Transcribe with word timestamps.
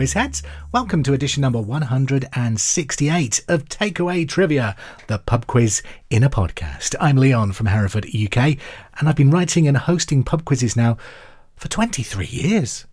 quiz 0.00 0.14
heads. 0.14 0.42
Welcome 0.72 1.02
to 1.02 1.12
edition 1.12 1.42
number 1.42 1.60
168 1.60 3.44
of 3.48 3.66
Takeaway 3.66 4.26
Trivia, 4.26 4.74
the 5.08 5.18
pub 5.18 5.46
quiz 5.46 5.82
in 6.08 6.24
a 6.24 6.30
podcast. 6.30 6.94
I'm 6.98 7.18
Leon 7.18 7.52
from 7.52 7.66
Hereford, 7.66 8.06
UK, 8.06 8.56
and 8.98 9.10
I've 9.10 9.16
been 9.16 9.30
writing 9.30 9.68
and 9.68 9.76
hosting 9.76 10.24
pub 10.24 10.46
quizzes 10.46 10.74
now 10.74 10.96
for 11.54 11.68
23 11.68 12.24
years. 12.24 12.86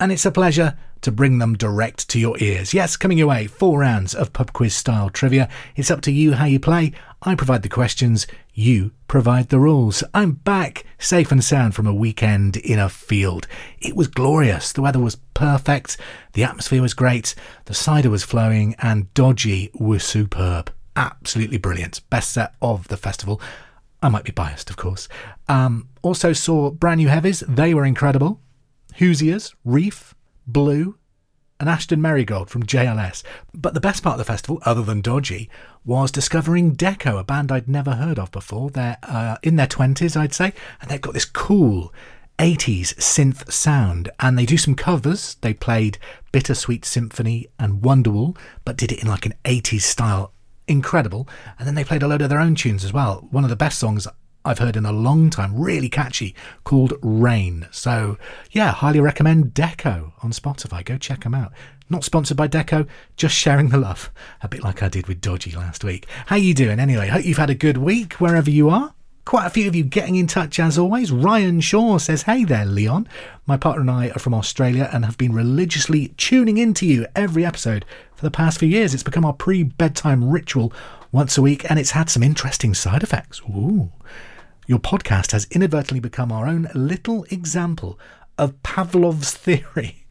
And 0.00 0.10
it's 0.10 0.24
a 0.24 0.30
pleasure 0.30 0.78
to 1.02 1.12
bring 1.12 1.38
them 1.38 1.58
direct 1.58 2.08
to 2.08 2.18
your 2.18 2.36
ears. 2.38 2.72
Yes, 2.72 2.96
coming 2.96 3.18
your 3.18 3.26
way, 3.26 3.46
four 3.46 3.80
rounds 3.80 4.14
of 4.14 4.32
pub 4.32 4.54
quiz 4.54 4.74
style 4.74 5.10
trivia. 5.10 5.46
It's 5.76 5.90
up 5.90 6.00
to 6.02 6.10
you 6.10 6.32
how 6.32 6.46
you 6.46 6.58
play. 6.58 6.92
I 7.20 7.34
provide 7.34 7.62
the 7.62 7.68
questions, 7.68 8.26
you 8.54 8.92
provide 9.08 9.50
the 9.50 9.58
rules. 9.58 10.02
I'm 10.14 10.32
back, 10.32 10.86
safe 10.98 11.30
and 11.30 11.44
sound 11.44 11.74
from 11.74 11.86
a 11.86 11.92
weekend 11.92 12.56
in 12.56 12.78
a 12.78 12.88
field. 12.88 13.46
It 13.78 13.94
was 13.94 14.08
glorious. 14.08 14.72
The 14.72 14.80
weather 14.80 15.00
was 15.00 15.16
perfect, 15.34 15.98
the 16.32 16.44
atmosphere 16.44 16.80
was 16.80 16.94
great, 16.94 17.34
the 17.66 17.74
cider 17.74 18.08
was 18.08 18.24
flowing, 18.24 18.74
and 18.78 19.12
Dodgy 19.12 19.70
was 19.74 20.02
superb. 20.02 20.72
Absolutely 20.96 21.58
brilliant. 21.58 22.00
Best 22.08 22.32
set 22.32 22.54
of 22.62 22.88
the 22.88 22.96
festival. 22.96 23.38
I 24.02 24.08
might 24.08 24.24
be 24.24 24.32
biased, 24.32 24.70
of 24.70 24.78
course. 24.78 25.08
Um, 25.46 25.90
also 26.00 26.32
saw 26.32 26.70
brand 26.70 27.00
new 27.00 27.08
heavies. 27.08 27.40
They 27.46 27.74
were 27.74 27.84
incredible. 27.84 28.40
Hoosiers, 29.00 29.54
Reef, 29.64 30.14
Blue, 30.46 30.98
and 31.58 31.70
Aston 31.70 32.00
Merrygold 32.00 32.50
from 32.50 32.64
JLS. 32.64 33.22
But 33.54 33.72
the 33.72 33.80
best 33.80 34.02
part 34.02 34.14
of 34.14 34.18
the 34.18 34.30
festival, 34.30 34.60
other 34.66 34.82
than 34.82 35.00
Dodgy, 35.00 35.48
was 35.86 36.12
discovering 36.12 36.76
Deco, 36.76 37.18
a 37.18 37.24
band 37.24 37.50
I'd 37.50 37.66
never 37.66 37.92
heard 37.92 38.18
of 38.18 38.30
before. 38.30 38.68
They're 38.68 38.98
uh, 39.02 39.38
in 39.42 39.56
their 39.56 39.66
20s, 39.66 40.18
I'd 40.18 40.34
say, 40.34 40.52
and 40.82 40.90
they've 40.90 41.00
got 41.00 41.14
this 41.14 41.24
cool 41.24 41.94
80s 42.38 42.94
synth 42.96 43.50
sound. 43.50 44.10
And 44.20 44.38
they 44.38 44.44
do 44.44 44.58
some 44.58 44.74
covers. 44.74 45.36
They 45.40 45.54
played 45.54 45.96
Bittersweet 46.30 46.84
Symphony 46.84 47.48
and 47.58 47.80
Wonderwall, 47.80 48.36
but 48.66 48.76
did 48.76 48.92
it 48.92 49.02
in 49.02 49.08
like 49.08 49.24
an 49.24 49.34
80s 49.46 49.80
style. 49.80 50.34
Incredible. 50.68 51.26
And 51.58 51.66
then 51.66 51.74
they 51.74 51.84
played 51.84 52.02
a 52.02 52.06
load 52.06 52.20
of 52.20 52.28
their 52.28 52.38
own 52.38 52.54
tunes 52.54 52.84
as 52.84 52.92
well. 52.92 53.28
One 53.30 53.44
of 53.44 53.50
the 53.50 53.56
best 53.56 53.78
songs 53.78 54.06
I've 54.44 54.58
heard 54.58 54.76
in 54.76 54.86
a 54.86 54.92
long 54.92 55.28
time, 55.28 55.58
really 55.58 55.88
catchy, 55.88 56.34
called 56.64 56.94
Rain. 57.02 57.68
So, 57.70 58.16
yeah, 58.50 58.72
highly 58.72 59.00
recommend 59.00 59.52
Deco 59.52 60.12
on 60.22 60.32
Spotify. 60.32 60.84
Go 60.84 60.96
check 60.96 61.24
them 61.24 61.34
out. 61.34 61.52
Not 61.90 62.04
sponsored 62.04 62.36
by 62.36 62.48
Deco, 62.48 62.86
just 63.16 63.34
sharing 63.34 63.68
the 63.68 63.76
love, 63.76 64.10
a 64.42 64.48
bit 64.48 64.62
like 64.62 64.82
I 64.82 64.88
did 64.88 65.08
with 65.08 65.20
Dodgy 65.20 65.50
last 65.50 65.84
week. 65.84 66.06
How 66.26 66.36
you 66.36 66.54
doing 66.54 66.80
anyway? 66.80 67.08
Hope 67.08 67.24
you've 67.24 67.36
had 67.36 67.50
a 67.50 67.54
good 67.54 67.76
week 67.76 68.14
wherever 68.14 68.48
you 68.48 68.70
are. 68.70 68.94
Quite 69.26 69.46
a 69.46 69.50
few 69.50 69.68
of 69.68 69.74
you 69.74 69.84
getting 69.84 70.16
in 70.16 70.26
touch 70.26 70.58
as 70.58 70.78
always. 70.78 71.12
Ryan 71.12 71.60
Shaw 71.60 71.98
says, 71.98 72.22
Hey 72.22 72.44
there, 72.44 72.64
Leon. 72.64 73.08
My 73.44 73.56
partner 73.56 73.82
and 73.82 73.90
I 73.90 74.08
are 74.10 74.18
from 74.18 74.34
Australia 74.34 74.88
and 74.92 75.04
have 75.04 75.18
been 75.18 75.34
religiously 75.34 76.08
tuning 76.16 76.56
into 76.56 76.86
you 76.86 77.06
every 77.14 77.44
episode 77.44 77.84
for 78.14 78.24
the 78.24 78.30
past 78.30 78.58
few 78.58 78.68
years. 78.68 78.94
It's 78.94 79.02
become 79.02 79.24
our 79.24 79.32
pre 79.32 79.62
bedtime 79.62 80.30
ritual 80.30 80.72
once 81.12 81.36
a 81.36 81.42
week 81.42 81.68
and 81.70 81.78
it's 81.78 81.90
had 81.90 82.08
some 82.08 82.22
interesting 82.22 82.72
side 82.72 83.02
effects. 83.02 83.40
Ooh. 83.42 83.90
Your 84.70 84.78
podcast 84.78 85.32
has 85.32 85.48
inadvertently 85.50 85.98
become 85.98 86.30
our 86.30 86.46
own 86.46 86.70
little 86.76 87.24
example 87.24 87.98
of 88.38 88.62
Pavlov's 88.62 89.32
theory. 89.32 90.06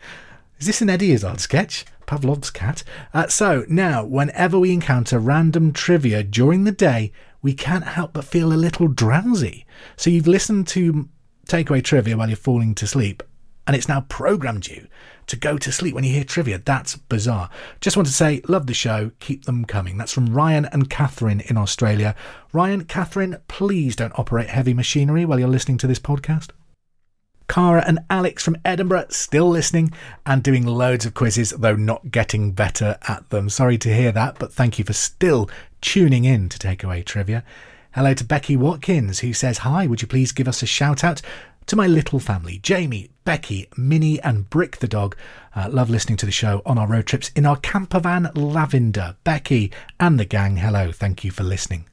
Is 0.59 0.67
this 0.67 0.81
an 0.81 0.89
Eddie 0.89 1.13
Izzard 1.13 1.39
sketch? 1.39 1.85
Pavlov's 2.05 2.52
cat? 2.52 2.83
Uh, 3.13 3.27
so, 3.27 3.63
now, 3.69 4.03
whenever 4.03 4.59
we 4.59 4.73
encounter 4.73 5.17
random 5.17 5.71
trivia 5.71 6.23
during 6.23 6.65
the 6.65 6.73
day, 6.73 7.13
we 7.41 7.53
can't 7.53 7.86
help 7.86 8.11
but 8.11 8.25
feel 8.25 8.52
a 8.52 8.59
little 8.59 8.89
drowsy. 8.89 9.65
So, 9.95 10.09
you've 10.09 10.27
listened 10.27 10.67
to 10.67 11.08
takeaway 11.48 11.81
trivia 11.81 12.17
while 12.17 12.27
you're 12.27 12.36
falling 12.36 12.75
to 12.75 12.86
sleep, 12.86 13.23
and 13.65 13.77
it's 13.77 13.87
now 13.87 14.02
programmed 14.09 14.67
you 14.67 14.89
to 15.30 15.36
go 15.38 15.58
to 15.58 15.72
sleep 15.72 15.95
when 15.95 16.04
you 16.04 16.14
hear 16.14 16.23
trivia. 16.23 16.60
That's 16.60 16.95
bizarre. 16.95 17.50
Just 17.82 17.95
want 17.95 18.08
to 18.08 18.14
say, 18.14 18.42
love 18.48 18.67
the 18.67 18.73
show. 18.73 19.12
Keep 19.20 19.45
them 19.45 19.64
coming. 19.64 19.98
That's 19.98 20.14
from 20.14 20.34
Ryan 20.34 20.66
and 20.66 20.90
Catherine 20.90 21.40
in 21.42 21.58
Australia. 21.58 22.16
Ryan, 22.52 22.84
Catherine, 22.86 23.38
please 23.48 23.95
don't 23.95 24.17
operate 24.17 24.50
heavy 24.50 24.73
machinery 24.73 25.26
while 25.26 25.40
you're 25.40 25.48
listening 25.48 25.78
to 25.80 25.88
this 25.88 26.00
podcast. 26.00 26.50
Cara 27.48 27.84
and 27.86 28.00
Alex 28.10 28.44
from 28.44 28.58
Edinburgh 28.64 29.08
still 29.10 29.50
listening 29.50 29.92
and 30.26 30.44
doing 30.44 30.66
loads 30.66 31.06
of 31.06 31.16
quizzes, 31.16 31.50
though 31.52 31.76
not 31.76 32.11
getting 32.11 32.52
better 32.52 32.98
at 33.08 33.28
them. 33.30 33.50
Sorry 33.50 33.78
to 33.80 33.94
hear 33.94 34.11
that, 34.11 34.38
but 34.38 34.54
thank 34.54 34.78
you 34.78 34.86
for 34.86 34.94
still 34.94 35.50
tuning 35.82 36.26
in 36.26 36.48
to 36.50 36.60
Takeaway 36.60 37.04
Trivia. 37.04 37.44
Hello 37.94 38.14
to 38.14 38.23
Becky 38.23 38.56
Watkins, 38.56 39.22
who 39.22 39.34
says, 39.34 39.60
Hi, 39.60 39.88
would 39.88 40.04
you 40.04 40.08
please 40.08 40.32
give 40.32 40.48
us 40.48 40.61
a 40.61 40.67
shout 40.67 41.04
out 41.04 41.23
to 41.69 41.75
my 41.75 41.85
little 41.85 42.19
family, 42.19 42.57
Jamie, 42.63 43.11
Becky, 43.25 43.69
Minnie, 43.77 44.19
and 44.21 44.49
Brick 44.49 44.77
the 44.77 44.87
dog. 44.87 45.15
Uh, 45.55 45.69
love 45.71 45.87
listening 45.87 46.17
to 46.17 46.25
the 46.25 46.31
show 46.31 46.63
on 46.65 46.80
our 46.80 46.87
road 46.87 47.05
trips 47.05 47.30
in 47.35 47.45
our 47.45 47.57
camper 47.57 47.99
van 47.99 48.31
Lavender. 48.33 49.15
Becky 49.23 49.71
and 49.99 50.19
the 50.19 50.25
gang, 50.25 50.57
hello, 50.57 50.91
thank 50.91 51.23
you 51.23 51.30
for 51.30 51.43
listening. 51.43 51.85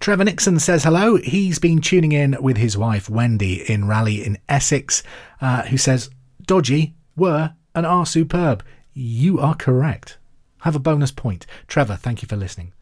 Trevor 0.00 0.24
Nixon 0.24 0.58
says 0.58 0.82
hello. 0.82 1.18
He's 1.18 1.60
been 1.60 1.80
tuning 1.80 2.10
in 2.10 2.36
with 2.42 2.56
his 2.56 2.76
wife 2.76 3.08
Wendy 3.08 3.62
in 3.70 3.86
Rayleigh 3.86 4.24
in 4.26 4.38
Essex, 4.48 5.04
uh, 5.40 5.62
who 5.62 5.76
says, 5.76 6.10
Dodgy 6.42 6.94
were 7.14 7.54
and 7.76 7.86
are 7.86 8.06
superb. 8.06 8.64
You 8.92 9.38
are 9.38 9.54
correct. 9.54 10.18
Have 10.62 10.74
a 10.74 10.80
bonus 10.80 11.12
point. 11.12 11.46
Trevor, 11.68 11.94
thank 11.94 12.22
you 12.22 12.28
for 12.28 12.36
listening. 12.36 12.72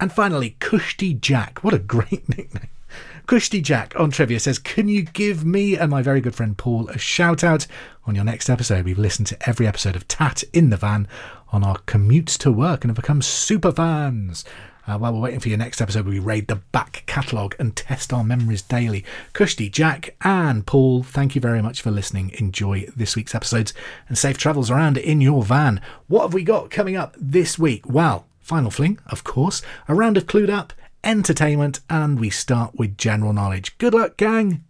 And 0.00 0.12
finally, 0.12 0.56
Kushti 0.58 1.20
Jack. 1.20 1.62
What 1.62 1.72
a 1.72 1.78
great 1.78 2.28
nickname. 2.36 2.71
Kushti 3.26 3.62
Jack 3.62 3.98
on 3.98 4.10
trivia 4.10 4.40
says, 4.40 4.58
Can 4.58 4.88
you 4.88 5.02
give 5.02 5.44
me 5.44 5.76
and 5.76 5.90
my 5.90 6.02
very 6.02 6.20
good 6.20 6.34
friend 6.34 6.58
Paul 6.58 6.88
a 6.88 6.98
shout 6.98 7.44
out 7.44 7.66
on 8.04 8.14
your 8.14 8.24
next 8.24 8.50
episode? 8.50 8.84
We've 8.84 8.98
listened 8.98 9.28
to 9.28 9.48
every 9.48 9.66
episode 9.66 9.94
of 9.94 10.08
Tat 10.08 10.42
in 10.52 10.70
the 10.70 10.76
Van 10.76 11.06
on 11.50 11.62
our 11.62 11.78
commutes 11.80 12.36
to 12.38 12.50
work 12.50 12.82
and 12.82 12.90
have 12.90 12.96
become 12.96 13.22
super 13.22 13.70
fans. 13.70 14.44
Uh, 14.86 14.98
while 14.98 15.12
we're 15.12 15.20
waiting 15.20 15.38
for 15.38 15.48
your 15.48 15.58
next 15.58 15.80
episode, 15.80 16.04
we 16.04 16.18
raid 16.18 16.48
the 16.48 16.56
back 16.56 17.04
catalogue 17.06 17.54
and 17.60 17.76
test 17.76 18.12
our 18.12 18.24
memories 18.24 18.62
daily. 18.62 19.04
Kushti, 19.32 19.70
Jack, 19.70 20.16
and 20.22 20.66
Paul, 20.66 21.04
thank 21.04 21.36
you 21.36 21.40
very 21.40 21.62
much 21.62 21.80
for 21.80 21.92
listening. 21.92 22.32
Enjoy 22.40 22.86
this 22.96 23.14
week's 23.14 23.36
episodes 23.36 23.72
and 24.08 24.18
safe 24.18 24.36
travels 24.36 24.70
around 24.70 24.98
in 24.98 25.20
your 25.20 25.44
van. 25.44 25.80
What 26.08 26.22
have 26.22 26.34
we 26.34 26.42
got 26.42 26.70
coming 26.70 26.96
up 26.96 27.14
this 27.16 27.56
week? 27.56 27.88
Well, 27.88 28.26
Final 28.40 28.72
Fling, 28.72 28.98
of 29.06 29.22
course, 29.22 29.62
a 29.86 29.94
round 29.94 30.16
of 30.16 30.26
Clued 30.26 30.50
Up, 30.50 30.72
entertainment, 31.04 31.80
and 31.88 32.18
we 32.18 32.30
start 32.30 32.74
with 32.74 32.96
general 32.96 33.32
knowledge. 33.32 33.76
Good 33.78 33.94
luck, 33.94 34.16
gang! 34.16 34.64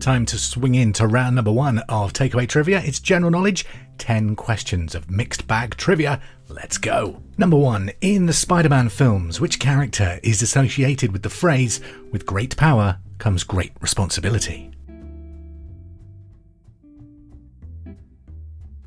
Time 0.00 0.24
to 0.24 0.38
swing 0.38 0.74
into 0.74 1.06
round 1.06 1.36
number 1.36 1.52
one 1.52 1.80
of 1.90 2.14
Takeaway 2.14 2.48
Trivia. 2.48 2.80
It's 2.82 3.00
general 3.00 3.30
knowledge, 3.30 3.66
10 3.98 4.34
questions 4.34 4.94
of 4.94 5.10
mixed 5.10 5.46
bag 5.46 5.76
trivia. 5.76 6.22
Let's 6.48 6.78
go. 6.78 7.22
Number 7.36 7.58
one, 7.58 7.92
in 8.00 8.24
the 8.24 8.32
Spider 8.32 8.70
Man 8.70 8.88
films, 8.88 9.42
which 9.42 9.60
character 9.60 10.18
is 10.22 10.40
associated 10.40 11.12
with 11.12 11.22
the 11.22 11.28
phrase, 11.28 11.82
with 12.12 12.24
great 12.24 12.56
power 12.56 12.98
comes 13.18 13.44
great 13.44 13.72
responsibility? 13.82 14.70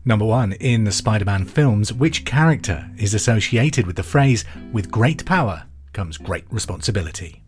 Number 0.06 0.26
one, 0.26 0.52
in 0.54 0.84
the 0.84 0.92
Spider 0.92 1.24
Man 1.24 1.46
films, 1.46 1.94
which 1.94 2.26
character 2.26 2.90
is 2.98 3.14
associated 3.14 3.88
with 3.88 3.96
the 3.96 4.04
phrase, 4.04 4.44
with 4.74 4.92
great 4.92 5.26
power 5.26 5.64
comes 5.94 6.18
great 6.18 6.44
responsibility? 6.52 7.44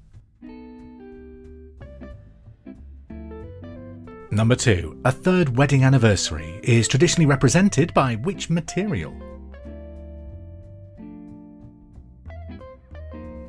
Number 4.31 4.55
two, 4.55 4.99
a 5.03 5.11
third 5.11 5.57
wedding 5.57 5.83
anniversary 5.83 6.59
is 6.63 6.87
traditionally 6.87 7.25
represented 7.25 7.93
by 7.93 8.15
which 8.15 8.49
material? 8.49 9.13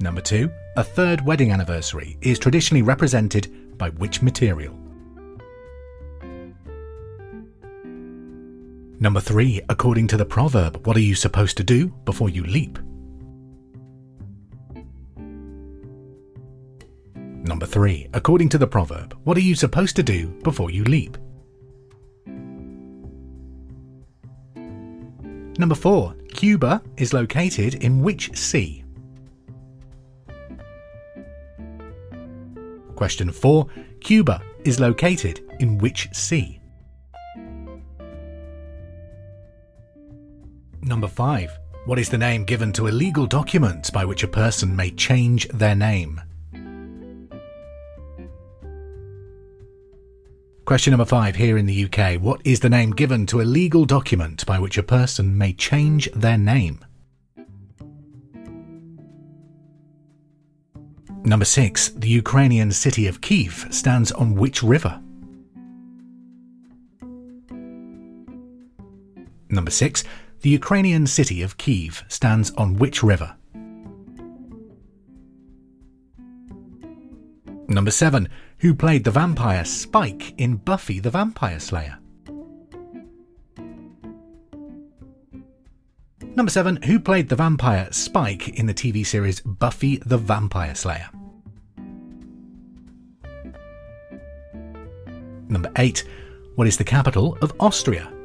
Number 0.01 0.21
two, 0.21 0.51
a 0.77 0.85
third 0.85 1.25
wedding 1.25 1.53
anniversary 1.53 2.17
is 2.21 2.39
traditionally 2.39 2.83
represented 2.83 3.79
by 3.79 3.91
which 3.91 4.21
material? 4.21 4.86
Number 8.99 9.21
three, 9.21 9.61
according 9.69 10.07
to 10.09 10.17
the 10.17 10.25
proverb, 10.25 10.87
what 10.87 10.97
are 10.97 11.01
you 11.01 11.15
supposed 11.15 11.59
to 11.59 11.65
do 11.65 11.89
before 12.07 12.31
you 12.31 12.45
leap? 12.45 12.79
Number 17.15 17.67
three, 17.67 18.09
according 18.15 18.49
to 18.51 18.59
the 18.59 18.67
proverb, 18.67 19.15
what 19.25 19.37
are 19.37 19.43
you 19.43 19.55
supposed 19.55 19.97
to 19.97 20.03
do 20.03 20.29
before 20.43 20.71
you 20.71 20.83
leap? 20.85 21.19
Number 25.59 25.75
four, 25.75 26.15
Cuba 26.33 26.83
is 26.97 27.13
located 27.13 27.75
in 27.85 28.01
which 28.03 28.35
sea? 28.37 28.83
Question 32.95 33.31
four, 33.31 33.67
Cuba 34.01 34.43
is 34.65 34.81
located 34.81 35.43
in 35.61 35.77
which 35.77 36.09
sea? 36.15 36.61
Number 40.87 41.09
5. 41.09 41.59
What 41.85 41.99
is 41.99 42.09
the 42.09 42.19
name 42.19 42.45
given 42.45 42.73
to 42.75 42.87
a 42.87 42.91
legal 42.91 43.27
document 43.27 43.93
by 43.93 44.05
which 44.05 44.23
a 44.23 44.29
person 44.29 44.75
may 44.75 44.93
change 44.93 45.49
their 45.49 45.75
name? 45.75 46.21
Question 50.65 50.93
number 50.93 51.05
five 51.05 51.37
here 51.37 51.59
in 51.59 51.67
the 51.67 51.85
UK. 51.85 52.21
What 52.21 52.41
is 52.45 52.59
the 52.59 52.69
name 52.69 52.91
given 52.91 53.25
to 53.27 53.41
a 53.41 53.43
legal 53.43 53.85
document 53.85 54.45
by 54.47 54.59
which 54.59 54.79
a 54.79 54.83
person 54.83 55.37
may 55.37 55.53
change 55.53 56.11
their 56.13 56.39
name? 56.39 56.85
Number 61.25 61.45
six. 61.45 61.91
The 61.91 62.09
Ukrainian 62.09 62.73
city 62.73 63.07
of 63.07 63.21
Kiev 63.21 63.67
stands 63.71 64.11
on 64.13 64.35
which 64.35 64.63
river? 64.63 65.01
Number 69.49 69.71
six. 69.71 70.03
The 70.47 70.53
Ukrainian 70.53 71.09
city 71.09 71.43
of 71.43 71.57
Kiev 71.57 72.05
stands 72.07 72.53
on 72.53 72.77
which 72.77 73.03
river? 73.03 73.35
Number 77.67 77.91
7. 77.91 78.29
Who 78.59 78.73
played 78.73 79.03
the 79.03 79.11
vampire 79.11 79.65
Spike 79.65 80.39
in 80.39 80.59
Buffy 80.59 81.01
the 81.01 81.11
Vampire 81.11 81.59
Slayer? 81.59 81.99
Number 86.37 86.51
7. 86.53 86.77
Who 86.83 87.01
played 87.01 87.29
the 87.29 87.35
vampire 87.35 87.89
Spike 87.91 88.51
in 88.51 88.67
the 88.67 88.75
TV 88.75 89.05
series 89.05 89.41
Buffy 89.41 89.97
the 90.07 90.17
Vampire 90.17 90.77
Slayer? 90.77 91.11
Number 95.49 95.73
8. 95.75 96.05
What 96.55 96.69
is 96.69 96.77
the 96.77 96.85
capital 96.85 97.37
of 97.43 97.53
Austria? 97.59 98.16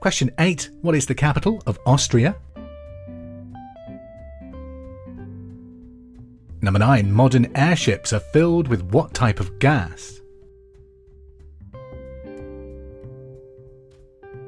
Question 0.00 0.30
8. 0.38 0.70
What 0.80 0.94
is 0.94 1.04
the 1.04 1.14
capital 1.14 1.62
of 1.66 1.78
Austria? 1.84 2.34
Number 6.62 6.78
9. 6.78 7.12
Modern 7.12 7.54
airships 7.54 8.14
are 8.14 8.20
filled 8.20 8.68
with 8.68 8.80
what 8.80 9.12
type 9.12 9.40
of 9.40 9.58
gas? 9.58 10.22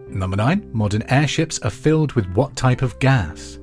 Number 0.09 0.39
9. 0.39 0.71
Modern 0.73 1.03
airships 1.11 1.59
are 1.59 1.71
filled 1.71 2.13
with 2.13 2.27
what 2.33 2.57
type 2.57 2.81
of 2.81 2.99
gas? 2.99 3.59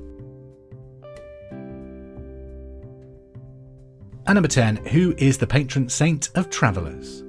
And 4.26 4.34
number 4.34 4.46
10. 4.46 4.76
Who 4.86 5.12
is 5.18 5.38
the 5.38 5.46
patron 5.46 5.88
saint 5.88 6.30
of 6.36 6.50
travellers? 6.50 7.24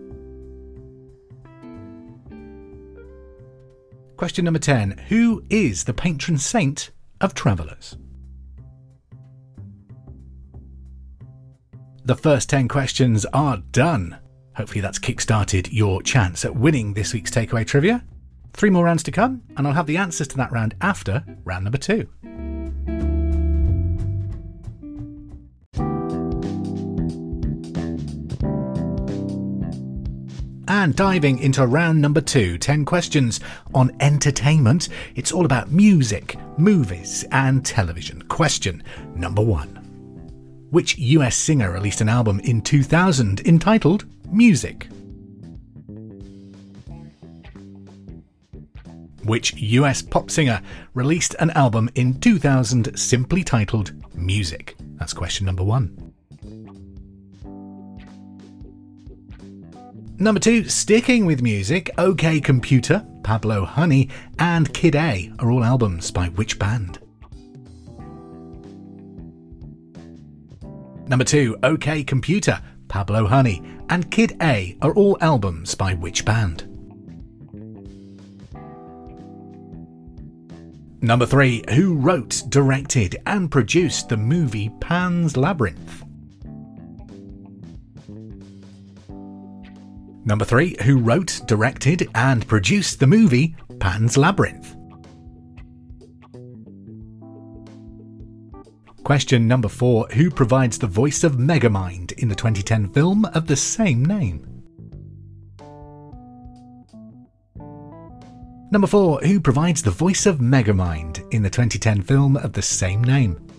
Question 4.21 4.45
number 4.45 4.59
10. 4.59 5.05
Who 5.09 5.43
is 5.49 5.85
the 5.85 5.95
patron 5.95 6.37
saint 6.37 6.91
of 7.21 7.33
travellers? 7.33 7.97
The 12.05 12.15
first 12.15 12.47
10 12.47 12.67
questions 12.67 13.25
are 13.33 13.57
done. 13.71 14.19
Hopefully, 14.55 14.79
that's 14.79 14.99
kick-started 14.99 15.73
your 15.73 16.03
chance 16.03 16.45
at 16.45 16.55
winning 16.55 16.93
this 16.93 17.15
week's 17.15 17.31
takeaway 17.31 17.65
trivia. 17.65 18.05
Three 18.53 18.69
more 18.69 18.85
rounds 18.85 19.01
to 19.01 19.11
come, 19.11 19.41
and 19.57 19.65
I'll 19.65 19.73
have 19.73 19.87
the 19.87 19.97
answers 19.97 20.27
to 20.27 20.37
that 20.37 20.51
round 20.51 20.75
after 20.81 21.25
round 21.43 21.63
number 21.63 21.79
two. 21.79 22.07
And 30.81 30.95
diving 30.95 31.37
into 31.37 31.67
round 31.67 32.01
number 32.01 32.21
two, 32.21 32.57
10 32.57 32.85
questions 32.85 33.39
on 33.71 33.95
entertainment. 33.99 34.89
It's 35.13 35.31
all 35.31 35.45
about 35.45 35.71
music, 35.71 36.35
movies, 36.57 37.23
and 37.31 37.63
television. 37.63 38.23
Question 38.23 38.81
number 39.13 39.43
one 39.43 39.77
which 40.71 40.97
US 40.97 41.35
singer 41.35 41.71
released 41.71 42.01
an 42.01 42.09
album 42.09 42.39
in 42.39 42.63
2000 42.63 43.41
entitled 43.41 44.05
Music? 44.31 44.87
Which 49.23 49.53
US 49.53 50.01
pop 50.01 50.31
singer 50.31 50.61
released 50.95 51.35
an 51.37 51.51
album 51.51 51.91
in 51.93 52.19
2000 52.19 52.97
simply 52.97 53.43
titled 53.43 53.91
Music? 54.15 54.75
That's 54.95 55.13
question 55.13 55.45
number 55.45 55.63
one. 55.63 56.10
Number 60.21 60.39
two, 60.39 60.69
sticking 60.69 61.25
with 61.25 61.41
music, 61.41 61.89
OK 61.97 62.39
Computer, 62.41 63.03
Pablo 63.23 63.65
Honey, 63.65 64.07
and 64.37 64.71
Kid 64.71 64.95
A 64.95 65.31
are 65.39 65.49
all 65.49 65.63
albums 65.63 66.11
by 66.11 66.27
which 66.27 66.59
band? 66.59 66.99
Number 71.07 71.25
2, 71.25 71.57
OK 71.63 72.03
Computer, 72.03 72.61
Pablo 72.87 73.25
Honey, 73.25 73.63
and 73.89 74.11
Kid 74.11 74.37
A 74.43 74.77
are 74.83 74.93
all 74.93 75.17
albums 75.21 75.73
by 75.73 75.95
which 75.95 76.23
band? 76.23 76.67
Number 81.01 81.25
3, 81.25 81.63
who 81.71 81.95
wrote, 81.95 82.43
directed, 82.49 83.19
and 83.25 83.49
produced 83.49 84.09
the 84.09 84.17
movie 84.17 84.69
Pan's 84.81 85.35
Labyrinth? 85.35 86.03
Number 90.23 90.45
3, 90.45 90.77
who 90.83 90.97
wrote, 90.99 91.41
directed, 91.47 92.07
and 92.13 92.47
produced 92.47 92.99
the 92.99 93.07
movie 93.07 93.55
Pan's 93.79 94.17
Labyrinth? 94.17 94.75
Question 99.03 99.47
number 99.47 99.67
four 99.67 100.07
Who 100.13 100.29
provides 100.29 100.77
the 100.77 100.87
voice 100.87 101.23
of 101.23 101.33
Megamind 101.33 102.11
in 102.13 102.29
the 102.29 102.35
2010 102.35 102.93
film 102.93 103.25
of 103.25 103.47
the 103.47 103.55
same 103.55 104.05
name? 104.05 104.63
Number 108.71 108.87
four 108.87 109.19
Who 109.21 109.41
provides 109.41 109.81
the 109.81 109.91
voice 109.91 110.27
of 110.27 110.37
Megamind 110.37 111.27
in 111.33 111.41
the 111.41 111.49
2010 111.49 112.03
film 112.03 112.37
of 112.37 112.53
the 112.53 112.61
same 112.61 113.03
name? 113.03 113.50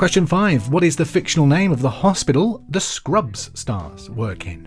Question 0.00 0.26
5. 0.26 0.70
What 0.70 0.82
is 0.82 0.96
the 0.96 1.04
fictional 1.04 1.46
name 1.46 1.72
of 1.72 1.82
the 1.82 1.90
hospital 1.90 2.64
the 2.70 2.80
Scrubs 2.80 3.50
stars 3.52 4.08
work 4.08 4.46
in? 4.46 4.64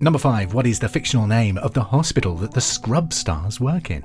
Number 0.00 0.18
5. 0.18 0.54
What 0.54 0.66
is 0.66 0.78
the 0.78 0.88
fictional 0.88 1.26
name 1.26 1.58
of 1.58 1.74
the 1.74 1.82
hospital 1.82 2.34
that 2.36 2.52
the 2.52 2.62
Scrub 2.62 3.12
stars 3.12 3.60
work 3.60 3.90
in? 3.90 4.02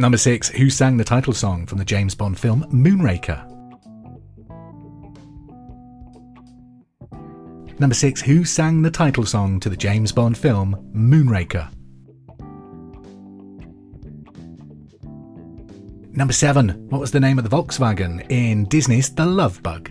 Number 0.00 0.18
6. 0.18 0.48
Who 0.48 0.68
sang 0.68 0.96
the 0.96 1.04
title 1.04 1.32
song 1.32 1.66
from 1.66 1.78
the 1.78 1.84
James 1.84 2.16
Bond 2.16 2.40
film 2.40 2.64
Moonraker? 2.72 3.48
Number 7.78 7.94
6. 7.94 8.20
Who 8.22 8.44
sang 8.44 8.82
the 8.82 8.90
title 8.90 9.24
song 9.24 9.60
to 9.60 9.68
the 9.68 9.76
James 9.76 10.10
Bond 10.10 10.36
film 10.36 10.74
Moonraker? 10.92 11.72
Number 16.12 16.32
7. 16.32 16.68
What 16.88 17.00
was 17.00 17.12
the 17.12 17.20
name 17.20 17.38
of 17.38 17.48
the 17.48 17.56
Volkswagen 17.56 18.26
in 18.30 18.64
Disney's 18.64 19.10
The 19.14 19.24
Love 19.24 19.62
Bug? 19.62 19.90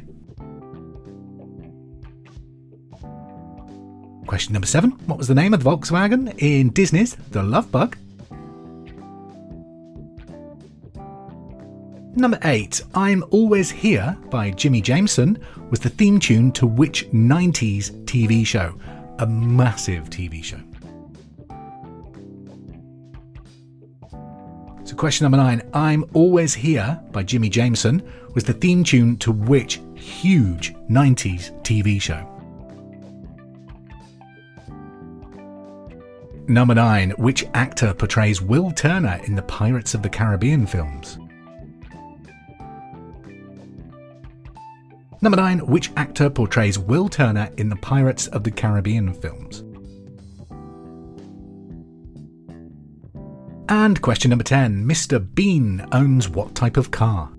Question 4.30 4.54
number 4.54 4.68
seven 4.68 4.92
What 5.08 5.18
was 5.18 5.28
the 5.28 5.34
name 5.34 5.56
of 5.56 5.64
the 5.64 5.68
Volkswagen 5.68 6.36
in 6.38 6.70
Disney's 6.70 7.16
The 7.32 7.42
Love 7.42 7.72
Bug? 7.72 7.98
Number 12.16 12.38
8, 12.44 12.80
I'm 12.94 13.24
Always 13.32 13.72
Here 13.72 14.16
by 14.30 14.52
Jimmy 14.52 14.82
Jameson 14.82 15.40
was 15.72 15.80
the 15.80 15.90
theme 15.90 16.20
tune 16.20 16.52
to 16.52 16.68
which 16.68 17.10
90s 17.10 18.04
TV 18.04 18.46
show? 18.46 18.80
A 19.18 19.26
massive 19.26 20.12
TV 20.12 20.44
show. 20.44 20.60
So, 24.90 24.96
question 24.96 25.26
number 25.26 25.38
9, 25.38 25.70
I'm 25.72 26.04
Always 26.14 26.56
Here 26.56 27.00
by 27.12 27.22
Jimmy 27.22 27.48
Jameson 27.48 28.02
was 28.34 28.44
the 28.44 28.54
theme 28.54 28.84
tune 28.84 29.18
to 29.18 29.32
which 29.32 29.80
huge 29.94 30.74
90s 30.90 31.52
TV 31.62 32.02
show? 32.02 32.28
Number 36.48 36.74
9. 36.74 37.12
Which 37.20 37.46
actor 37.54 37.94
portrays 37.94 38.42
Will 38.42 38.72
Turner 38.72 39.22
in 39.26 39.36
the 39.36 39.44
Pirates 39.44 39.94
of 39.94 40.02
the 40.02 40.10
Caribbean 40.10 40.66
films? 40.66 41.20
Number 45.22 45.38
9. 45.38 45.68
Which 45.68 45.92
actor 45.98 46.32
portrays 46.32 46.80
Will 46.80 47.10
Turner 47.10 47.52
in 47.58 47.70
the 47.70 47.76
Pirates 47.76 48.26
of 48.30 48.44
the 48.44 48.50
Caribbean 48.50 49.14
films? 49.14 49.64
And 53.82 54.02
question 54.02 54.28
number 54.28 54.44
10. 54.44 54.84
Mr. 54.84 55.26
Bean 55.36 55.88
owns 55.94 56.28
what 56.28 56.54
type 56.54 56.76
of 56.76 56.92
car? 56.92 57.32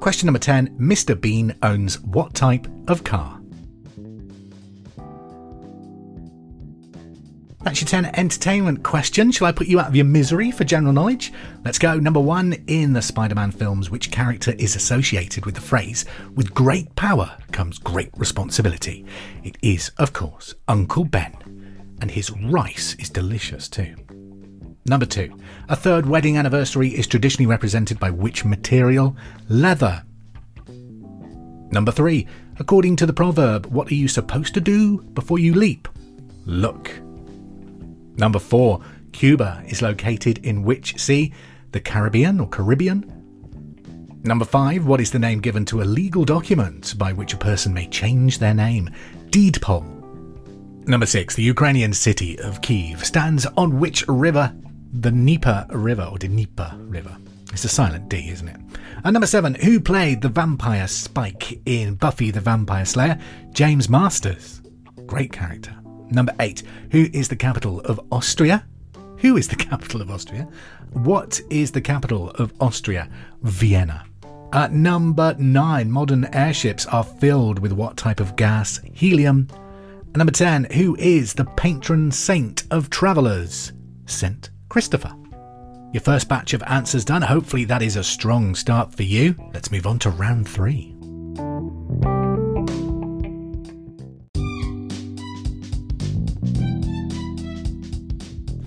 Question 0.00 0.26
number 0.26 0.40
10 0.40 0.76
Mr. 0.76 1.18
Bean 1.18 1.54
owns 1.62 2.00
what 2.00 2.34
type 2.34 2.66
of 2.88 3.04
car? 3.04 3.40
That's 7.62 7.80
your 7.80 7.86
10 7.88 8.06
entertainment 8.06 8.82
question. 8.82 9.30
Shall 9.30 9.46
I 9.46 9.52
put 9.52 9.68
you 9.68 9.78
out 9.78 9.86
of 9.86 9.94
your 9.94 10.04
misery 10.04 10.50
for 10.50 10.64
general 10.64 10.92
knowledge? 10.92 11.32
Let's 11.64 11.78
go. 11.78 12.00
Number 12.00 12.18
one, 12.18 12.54
in 12.66 12.92
the 12.92 13.02
Spider 13.02 13.36
Man 13.36 13.52
films, 13.52 13.88
which 13.88 14.10
character 14.10 14.52
is 14.58 14.74
associated 14.74 15.46
with 15.46 15.54
the 15.54 15.60
phrase, 15.60 16.04
with 16.34 16.52
great 16.52 16.96
power 16.96 17.38
comes 17.52 17.78
great 17.78 18.10
responsibility? 18.16 19.06
It 19.44 19.56
is, 19.62 19.92
of 19.96 20.12
course, 20.12 20.56
Uncle 20.66 21.04
Ben. 21.04 21.61
And 22.02 22.10
his 22.10 22.32
rice 22.32 22.96
is 22.98 23.08
delicious 23.08 23.68
too. 23.68 23.94
Number 24.86 25.06
two, 25.06 25.38
a 25.68 25.76
third 25.76 26.04
wedding 26.04 26.36
anniversary 26.36 26.88
is 26.88 27.06
traditionally 27.06 27.46
represented 27.46 28.00
by 28.00 28.10
which 28.10 28.44
material? 28.44 29.16
Leather. 29.48 30.02
Number 31.70 31.92
three, 31.92 32.26
according 32.58 32.96
to 32.96 33.06
the 33.06 33.12
proverb, 33.12 33.66
what 33.66 33.88
are 33.88 33.94
you 33.94 34.08
supposed 34.08 34.52
to 34.54 34.60
do 34.60 35.00
before 35.14 35.38
you 35.38 35.54
leap? 35.54 35.86
Look. 36.44 36.90
Number 38.16 38.40
four, 38.40 38.82
Cuba 39.12 39.62
is 39.68 39.80
located 39.80 40.44
in 40.44 40.64
which 40.64 40.98
sea? 40.98 41.32
The 41.70 41.80
Caribbean 41.80 42.40
or 42.40 42.48
Caribbean? 42.48 44.20
Number 44.24 44.44
five, 44.44 44.86
what 44.86 45.00
is 45.00 45.12
the 45.12 45.20
name 45.20 45.40
given 45.40 45.64
to 45.66 45.82
a 45.82 45.84
legal 45.84 46.24
document 46.24 46.98
by 46.98 47.12
which 47.12 47.32
a 47.32 47.38
person 47.38 47.72
may 47.72 47.86
change 47.86 48.38
their 48.38 48.54
name? 48.54 48.90
Deed 49.30 49.62
poll. 49.62 49.91
Number 50.84 51.06
six, 51.06 51.36
the 51.36 51.42
Ukrainian 51.42 51.92
city 51.92 52.38
of 52.40 52.60
Kiev 52.60 53.04
stands 53.04 53.46
on 53.56 53.78
which 53.78 54.04
river? 54.08 54.52
The 54.92 55.10
Dnieper 55.10 55.66
River 55.70 56.08
or 56.10 56.18
the 56.18 56.26
Dnieper 56.26 56.74
River. 56.76 57.16
It's 57.52 57.64
a 57.64 57.68
silent 57.68 58.08
D, 58.08 58.28
isn't 58.30 58.48
it? 58.48 58.60
And 59.04 59.12
number 59.12 59.28
seven, 59.28 59.54
who 59.54 59.78
played 59.78 60.22
the 60.22 60.28
vampire 60.28 60.88
Spike 60.88 61.60
in 61.66 61.94
Buffy 61.94 62.32
the 62.32 62.40
Vampire 62.40 62.84
Slayer? 62.84 63.18
James 63.52 63.88
Marsters. 63.88 64.60
Great 65.06 65.32
character. 65.32 65.72
Number 66.10 66.34
eight, 66.40 66.64
who 66.90 67.06
is 67.12 67.28
the 67.28 67.36
capital 67.36 67.80
of 67.82 68.00
Austria? 68.10 68.66
Who 69.18 69.36
is 69.36 69.46
the 69.46 69.56
capital 69.70 70.02
of 70.02 70.10
Austria? 70.10 70.48
What 70.92 71.40
is 71.48 71.70
the 71.70 71.80
capital 71.80 72.30
of 72.30 72.52
Austria? 72.60 73.08
Vienna. 73.42 74.04
At 74.52 74.72
number 74.72 75.34
nine, 75.38 75.90
modern 75.90 76.28
airships 76.32 76.86
are 76.86 77.04
filled 77.04 77.60
with 77.60 77.72
what 77.72 77.96
type 77.96 78.18
of 78.18 78.36
gas? 78.36 78.80
Helium. 78.92 79.46
And 80.12 80.18
number 80.18 80.32
10, 80.32 80.64
who 80.72 80.94
is 80.96 81.32
the 81.32 81.46
patron 81.46 82.10
saint 82.12 82.64
of 82.70 82.90
travellers? 82.90 83.72
Saint 84.04 84.50
Christopher. 84.68 85.14
Your 85.94 86.02
first 86.02 86.28
batch 86.28 86.52
of 86.52 86.62
answers 86.64 87.06
done. 87.06 87.22
Hopefully, 87.22 87.64
that 87.64 87.80
is 87.80 87.96
a 87.96 88.04
strong 88.04 88.54
start 88.54 88.94
for 88.94 89.04
you. 89.04 89.34
Let's 89.54 89.72
move 89.72 89.86
on 89.86 89.98
to 90.00 90.10
round 90.10 90.46
three. 90.46 90.91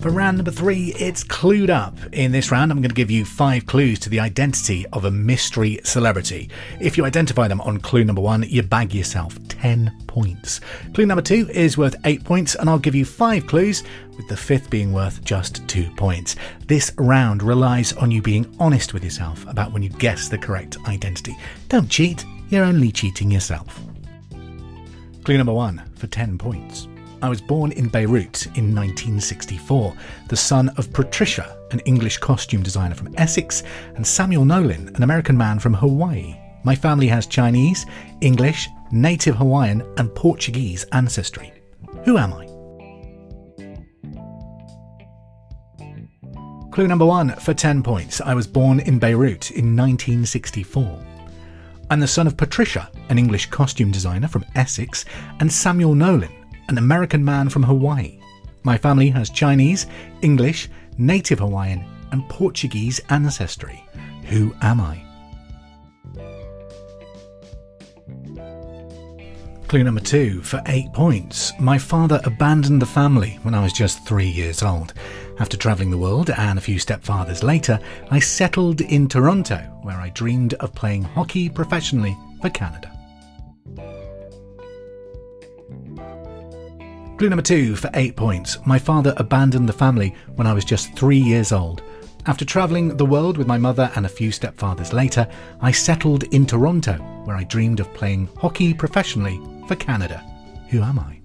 For 0.06 0.12
round 0.12 0.38
number 0.38 0.52
three, 0.52 0.94
it's 1.00 1.24
clued 1.24 1.68
up. 1.68 1.98
In 2.12 2.30
this 2.30 2.52
round, 2.52 2.70
I'm 2.70 2.78
going 2.78 2.90
to 2.90 2.94
give 2.94 3.10
you 3.10 3.24
five 3.24 3.66
clues 3.66 3.98
to 3.98 4.08
the 4.08 4.20
identity 4.20 4.86
of 4.92 5.04
a 5.04 5.10
mystery 5.10 5.80
celebrity. 5.82 6.48
If 6.80 6.96
you 6.96 7.04
identify 7.04 7.48
them 7.48 7.60
on 7.62 7.80
clue 7.80 8.04
number 8.04 8.22
one, 8.22 8.44
you 8.44 8.62
bag 8.62 8.94
yourself 8.94 9.36
10 9.48 10.04
points. 10.06 10.60
Clue 10.94 11.06
number 11.06 11.22
two 11.22 11.48
is 11.50 11.76
worth 11.76 11.96
eight 12.04 12.22
points, 12.22 12.54
and 12.54 12.70
I'll 12.70 12.78
give 12.78 12.94
you 12.94 13.04
five 13.04 13.48
clues, 13.48 13.82
with 14.16 14.28
the 14.28 14.36
fifth 14.36 14.70
being 14.70 14.92
worth 14.92 15.24
just 15.24 15.66
two 15.66 15.90
points. 15.96 16.36
This 16.68 16.92
round 16.98 17.42
relies 17.42 17.92
on 17.94 18.12
you 18.12 18.22
being 18.22 18.54
honest 18.60 18.94
with 18.94 19.02
yourself 19.02 19.44
about 19.48 19.72
when 19.72 19.82
you 19.82 19.88
guess 19.88 20.28
the 20.28 20.38
correct 20.38 20.76
identity. 20.86 21.36
Don't 21.68 21.90
cheat, 21.90 22.24
you're 22.48 22.64
only 22.64 22.92
cheating 22.92 23.28
yourself. 23.28 23.80
Clue 25.24 25.36
number 25.36 25.52
one 25.52 25.82
for 25.96 26.06
10 26.06 26.38
points. 26.38 26.86
I 27.26 27.28
was 27.28 27.40
born 27.40 27.72
in 27.72 27.88
Beirut 27.88 28.46
in 28.54 28.72
1964, 28.72 29.96
the 30.28 30.36
son 30.36 30.68
of 30.76 30.92
Patricia, 30.92 31.58
an 31.72 31.80
English 31.80 32.18
costume 32.18 32.62
designer 32.62 32.94
from 32.94 33.12
Essex, 33.16 33.64
and 33.96 34.06
Samuel 34.06 34.44
Nolan, 34.44 34.94
an 34.94 35.02
American 35.02 35.36
man 35.36 35.58
from 35.58 35.74
Hawaii. 35.74 36.36
My 36.62 36.76
family 36.76 37.08
has 37.08 37.26
Chinese, 37.26 37.84
English, 38.20 38.68
native 38.92 39.34
Hawaiian, 39.34 39.82
and 39.96 40.14
Portuguese 40.14 40.86
ancestry. 40.92 41.52
Who 42.04 42.16
am 42.16 42.32
I? 42.32 42.46
Clue 46.70 46.86
number 46.86 47.06
one 47.06 47.30
for 47.30 47.54
10 47.54 47.82
points. 47.82 48.20
I 48.20 48.34
was 48.34 48.46
born 48.46 48.78
in 48.78 49.00
Beirut 49.00 49.50
in 49.50 49.74
1964. 49.74 51.04
I'm 51.90 51.98
the 51.98 52.06
son 52.06 52.28
of 52.28 52.36
Patricia, 52.36 52.88
an 53.08 53.18
English 53.18 53.46
costume 53.50 53.90
designer 53.90 54.28
from 54.28 54.44
Essex, 54.54 55.04
and 55.40 55.52
Samuel 55.52 55.96
Nolan, 55.96 56.45
an 56.68 56.78
American 56.78 57.24
man 57.24 57.48
from 57.48 57.62
Hawaii. 57.62 58.20
My 58.62 58.76
family 58.76 59.10
has 59.10 59.30
Chinese, 59.30 59.86
English, 60.22 60.68
native 60.98 61.38
Hawaiian, 61.38 61.84
and 62.12 62.28
Portuguese 62.28 63.00
ancestry. 63.10 63.84
Who 64.24 64.54
am 64.62 64.80
I? 64.80 65.02
Clue 69.68 69.82
number 69.82 70.00
two 70.00 70.42
for 70.42 70.62
eight 70.66 70.92
points. 70.92 71.52
My 71.58 71.76
father 71.76 72.20
abandoned 72.22 72.80
the 72.80 72.86
family 72.86 73.38
when 73.42 73.52
I 73.52 73.62
was 73.62 73.72
just 73.72 74.06
three 74.06 74.28
years 74.28 74.62
old. 74.62 74.94
After 75.40 75.56
travelling 75.56 75.90
the 75.90 75.98
world 75.98 76.30
and 76.30 76.56
a 76.56 76.62
few 76.62 76.76
stepfathers 76.78 77.42
later, 77.42 77.80
I 78.10 78.20
settled 78.20 78.80
in 78.80 79.08
Toronto, 79.08 79.58
where 79.82 79.98
I 79.98 80.10
dreamed 80.10 80.54
of 80.54 80.74
playing 80.74 81.02
hockey 81.02 81.48
professionally 81.48 82.16
for 82.40 82.48
Canada. 82.50 82.95
Clue 87.16 87.30
number 87.30 87.42
two 87.42 87.74
for 87.76 87.88
eight 87.94 88.14
points. 88.14 88.58
My 88.66 88.78
father 88.78 89.14
abandoned 89.16 89.66
the 89.66 89.72
family 89.72 90.14
when 90.34 90.46
I 90.46 90.52
was 90.52 90.66
just 90.66 90.94
three 90.94 91.18
years 91.18 91.50
old. 91.50 91.82
After 92.26 92.44
travelling 92.44 92.94
the 92.94 93.06
world 93.06 93.38
with 93.38 93.46
my 93.46 93.56
mother 93.56 93.90
and 93.96 94.04
a 94.04 94.10
few 94.10 94.30
stepfathers 94.30 94.92
later, 94.92 95.26
I 95.62 95.72
settled 95.72 96.24
in 96.24 96.44
Toronto, 96.44 96.94
where 97.24 97.36
I 97.36 97.44
dreamed 97.44 97.80
of 97.80 97.92
playing 97.94 98.28
hockey 98.36 98.74
professionally 98.74 99.40
for 99.66 99.76
Canada. 99.76 100.18
Who 100.68 100.82
am 100.82 100.98
I? 100.98 101.20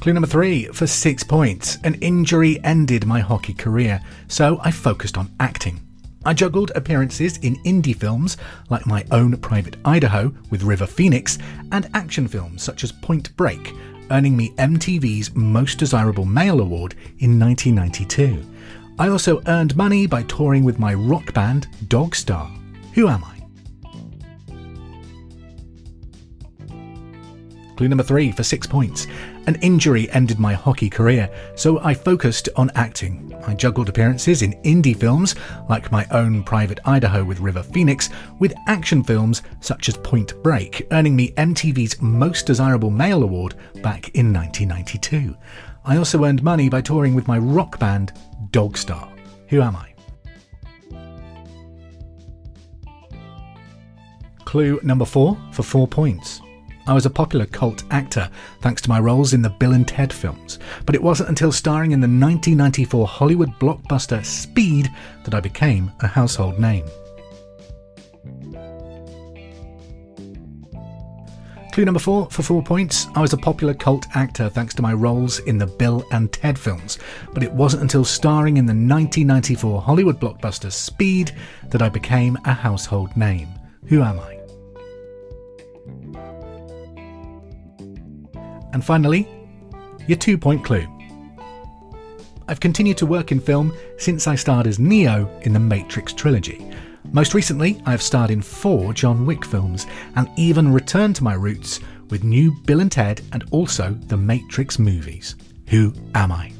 Clue 0.00 0.12
number 0.12 0.28
three 0.28 0.66
for 0.66 0.86
six 0.86 1.24
points. 1.24 1.78
An 1.82 1.94
injury 2.02 2.62
ended 2.62 3.06
my 3.06 3.20
hockey 3.20 3.54
career, 3.54 4.02
so 4.28 4.60
I 4.62 4.70
focused 4.70 5.16
on 5.16 5.30
acting. 5.40 5.83
I 6.26 6.32
juggled 6.32 6.72
appearances 6.74 7.36
in 7.38 7.56
indie 7.64 7.94
films 7.94 8.38
like 8.70 8.86
My 8.86 9.04
Own 9.10 9.36
Private 9.36 9.76
Idaho 9.84 10.32
with 10.50 10.62
River 10.62 10.86
Phoenix 10.86 11.38
and 11.70 11.88
action 11.92 12.26
films 12.28 12.62
such 12.62 12.82
as 12.82 12.92
Point 12.92 13.36
Break, 13.36 13.74
earning 14.10 14.36
me 14.36 14.50
MTV's 14.56 15.34
Most 15.34 15.78
Desirable 15.78 16.24
Male 16.24 16.60
Award 16.60 16.94
in 17.18 17.38
1992. 17.38 18.42
I 18.98 19.08
also 19.08 19.42
earned 19.46 19.76
money 19.76 20.06
by 20.06 20.22
touring 20.22 20.64
with 20.64 20.78
my 20.78 20.94
rock 20.94 21.34
band 21.34 21.66
Dogstar. 21.88 22.50
Who 22.94 23.08
am 23.08 23.24
I? 23.24 23.33
Clue 27.76 27.88
number 27.88 28.04
three 28.04 28.30
for 28.30 28.42
six 28.42 28.66
points. 28.66 29.06
An 29.46 29.56
injury 29.56 30.10
ended 30.12 30.38
my 30.38 30.54
hockey 30.54 30.88
career, 30.88 31.28
so 31.56 31.80
I 31.80 31.92
focused 31.92 32.48
on 32.56 32.70
acting. 32.74 33.34
I 33.46 33.54
juggled 33.54 33.88
appearances 33.88 34.42
in 34.42 34.52
indie 34.62 34.96
films, 34.96 35.34
like 35.68 35.92
my 35.92 36.06
own 36.10 36.44
Private 36.44 36.80
Idaho 36.84 37.24
with 37.24 37.40
River 37.40 37.62
Phoenix, 37.62 38.10
with 38.38 38.54
action 38.68 39.02
films 39.02 39.42
such 39.60 39.88
as 39.88 39.96
Point 39.96 40.40
Break, 40.42 40.86
earning 40.92 41.16
me 41.16 41.32
MTV's 41.32 42.00
Most 42.00 42.46
Desirable 42.46 42.90
Male 42.90 43.22
Award 43.22 43.54
back 43.82 44.08
in 44.14 44.32
1992. 44.32 45.36
I 45.84 45.96
also 45.96 46.24
earned 46.24 46.42
money 46.42 46.68
by 46.68 46.80
touring 46.80 47.14
with 47.14 47.28
my 47.28 47.38
rock 47.38 47.78
band 47.78 48.12
Dogstar. 48.50 49.10
Who 49.48 49.60
am 49.60 49.76
I? 49.76 49.90
Clue 54.44 54.78
number 54.82 55.04
four 55.04 55.36
for 55.52 55.62
four 55.64 55.88
points. 55.88 56.40
I 56.86 56.92
was 56.92 57.06
a 57.06 57.10
popular 57.10 57.46
cult 57.46 57.82
actor 57.90 58.28
thanks 58.60 58.82
to 58.82 58.90
my 58.90 59.00
roles 59.00 59.32
in 59.32 59.40
the 59.40 59.48
Bill 59.48 59.72
and 59.72 59.88
Ted 59.88 60.12
films, 60.12 60.58
but 60.84 60.94
it 60.94 61.02
wasn't 61.02 61.30
until 61.30 61.50
starring 61.50 61.92
in 61.92 62.00
the 62.00 62.06
1994 62.06 63.06
Hollywood 63.06 63.50
blockbuster 63.58 64.24
Speed 64.24 64.90
that 65.24 65.34
I 65.34 65.40
became 65.40 65.90
a 66.00 66.06
household 66.06 66.58
name. 66.58 66.84
Clue 71.72 71.84
number 71.84 71.98
four 71.98 72.30
for 72.30 72.42
four 72.42 72.62
points. 72.62 73.08
I 73.16 73.20
was 73.20 73.32
a 73.32 73.38
popular 73.38 73.74
cult 73.74 74.06
actor 74.14 74.48
thanks 74.48 74.74
to 74.74 74.82
my 74.82 74.92
roles 74.92 75.40
in 75.40 75.58
the 75.58 75.66
Bill 75.66 76.04
and 76.12 76.32
Ted 76.32 76.56
films, 76.56 76.98
but 77.32 77.42
it 77.42 77.52
wasn't 77.52 77.82
until 77.82 78.04
starring 78.04 78.58
in 78.58 78.66
the 78.66 78.70
1994 78.70 79.82
Hollywood 79.82 80.20
blockbuster 80.20 80.70
Speed 80.70 81.34
that 81.70 81.82
I 81.82 81.88
became 81.88 82.38
a 82.44 82.52
household 82.52 83.16
name. 83.16 83.48
Who 83.86 84.02
am 84.02 84.20
I? 84.20 84.33
And 88.74 88.84
finally, 88.84 89.26
your 90.06 90.18
two 90.18 90.36
point 90.36 90.64
clue. 90.64 90.86
I've 92.46 92.60
continued 92.60 92.98
to 92.98 93.06
work 93.06 93.32
in 93.32 93.40
film 93.40 93.72
since 93.96 94.26
I 94.26 94.34
starred 94.34 94.66
as 94.66 94.78
Neo 94.78 95.30
in 95.42 95.54
the 95.54 95.60
Matrix 95.60 96.12
trilogy. 96.12 96.70
Most 97.12 97.32
recently, 97.34 97.80
I 97.86 97.92
have 97.92 98.02
starred 98.02 98.30
in 98.30 98.42
four 98.42 98.92
John 98.92 99.24
Wick 99.24 99.44
films 99.44 99.86
and 100.16 100.28
even 100.36 100.72
returned 100.72 101.14
to 101.16 101.24
my 101.24 101.34
roots 101.34 101.80
with 102.10 102.24
new 102.24 102.52
Bill 102.66 102.80
and 102.80 102.90
Ted 102.90 103.22
and 103.32 103.44
also 103.52 103.92
the 104.08 104.16
Matrix 104.16 104.78
movies. 104.78 105.36
Who 105.68 105.94
am 106.14 106.32
I? 106.32 106.52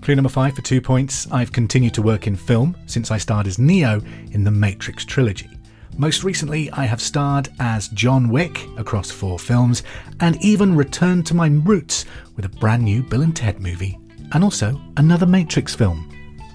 Clue 0.00 0.14
number 0.14 0.30
five 0.30 0.54
for 0.54 0.62
two 0.62 0.80
points. 0.80 1.30
I've 1.32 1.52
continued 1.52 1.94
to 1.94 2.02
work 2.02 2.26
in 2.28 2.36
film 2.36 2.76
since 2.86 3.10
I 3.10 3.18
starred 3.18 3.46
as 3.46 3.58
Neo 3.58 4.00
in 4.30 4.44
the 4.44 4.50
Matrix 4.50 5.04
trilogy. 5.04 5.50
Most 6.00 6.22
recently, 6.22 6.70
I 6.70 6.84
have 6.84 7.02
starred 7.02 7.48
as 7.58 7.88
John 7.88 8.28
Wick 8.28 8.64
across 8.76 9.10
four 9.10 9.36
films 9.36 9.82
and 10.20 10.36
even 10.40 10.76
returned 10.76 11.26
to 11.26 11.34
my 11.34 11.48
roots 11.48 12.04
with 12.36 12.44
a 12.44 12.48
brand 12.48 12.84
new 12.84 13.02
Bill 13.02 13.22
and 13.22 13.34
Ted 13.34 13.60
movie 13.60 13.98
and 14.30 14.44
also 14.44 14.80
another 14.96 15.26
Matrix 15.26 15.74
film. 15.74 16.08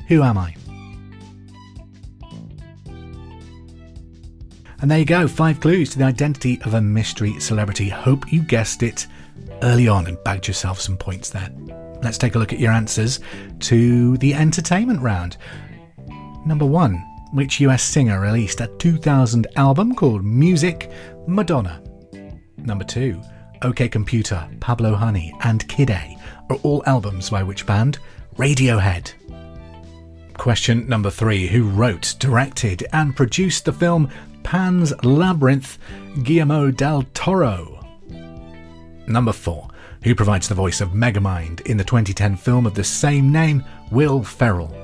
Who 0.07 0.23
am 0.23 0.37
I? 0.37 0.55
And 4.81 4.89
there 4.89 4.99
you 4.99 5.05
go, 5.05 5.27
five 5.27 5.59
clues 5.59 5.89
to 5.89 5.97
the 5.97 6.05
identity 6.05 6.61
of 6.61 6.73
a 6.73 6.81
mystery 6.81 7.37
celebrity. 7.41 7.89
Hope 7.89 8.31
you 8.31 8.43
guessed 8.43 8.81
it 8.81 9.07
early 9.61 9.89
on 9.89 10.07
and 10.07 10.23
bagged 10.23 10.47
yourself 10.47 10.79
some 10.79 10.95
points 10.95 11.29
there. 11.29 11.49
Let's 12.01 12.17
take 12.17 12.35
a 12.35 12.39
look 12.39 12.53
at 12.53 12.59
your 12.59 12.71
answers 12.71 13.19
to 13.59 14.15
the 14.19 14.33
entertainment 14.33 15.01
round. 15.01 15.35
Number 16.45 16.65
one, 16.65 17.03
which 17.33 17.59
US 17.61 17.83
singer 17.83 18.19
released 18.19 18.61
a 18.61 18.67
2000 18.77 19.47
album 19.55 19.95
called 19.95 20.23
Music 20.23 20.91
Madonna? 21.27 21.83
Number 22.57 22.83
two, 22.83 23.21
OK 23.63 23.89
Computer, 23.89 24.47
Pablo 24.59 24.95
Honey, 24.95 25.33
and 25.41 25.67
Kid 25.67 25.89
A 25.89 26.17
are 26.49 26.57
all 26.57 26.83
albums 26.85 27.29
by 27.29 27.43
which 27.43 27.65
band? 27.65 27.99
Radiohead. 28.37 29.13
Question 30.35 30.87
number 30.87 31.09
three 31.09 31.47
Who 31.47 31.69
wrote, 31.69 32.15
directed, 32.19 32.85
and 32.93 33.15
produced 33.15 33.65
the 33.65 33.73
film 33.73 34.09
Pan's 34.43 34.93
Labyrinth? 35.03 35.77
Guillermo 36.23 36.71
del 36.71 37.03
Toro. 37.13 37.79
Number 39.07 39.33
four 39.33 39.69
who 40.03 40.13
provides 40.13 40.49
the 40.49 40.55
voice 40.55 40.81
of 40.81 40.89
Megamind 40.89 41.61
in 41.61 41.77
the 41.77 41.83
2010 41.83 42.35
film 42.35 42.65
of 42.65 42.73
the 42.73 42.83
same 42.83 43.31
name, 43.31 43.63
Will 43.89 44.21
Ferrell. 44.21 44.82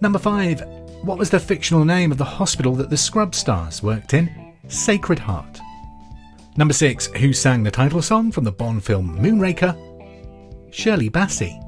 Number 0.00 0.18
5. 0.18 0.60
What 1.02 1.18
was 1.18 1.30
the 1.30 1.40
fictional 1.40 1.84
name 1.84 2.12
of 2.12 2.18
the 2.18 2.24
hospital 2.24 2.74
that 2.74 2.90
the 2.90 2.96
Scrub 2.96 3.34
stars 3.34 3.82
worked 3.82 4.12
in? 4.12 4.54
Sacred 4.68 5.18
Heart. 5.18 5.60
Number 6.56 6.74
6. 6.74 7.06
Who 7.06 7.32
sang 7.32 7.62
the 7.62 7.70
title 7.70 8.02
song 8.02 8.30
from 8.30 8.44
the 8.44 8.52
Bond 8.52 8.84
film 8.84 9.18
Moonraker? 9.18 9.74
Shirley 10.70 11.08
Bassey. 11.08 11.62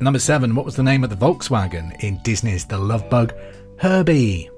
Number 0.00 0.18
7. 0.18 0.54
What 0.54 0.64
was 0.64 0.76
the 0.76 0.82
name 0.82 1.04
of 1.04 1.10
the 1.10 1.16
Volkswagen 1.16 2.02
in 2.02 2.18
Disney's 2.22 2.64
The 2.64 2.78
Love 2.78 3.10
Bug? 3.10 3.34
Herbie. 3.78 4.48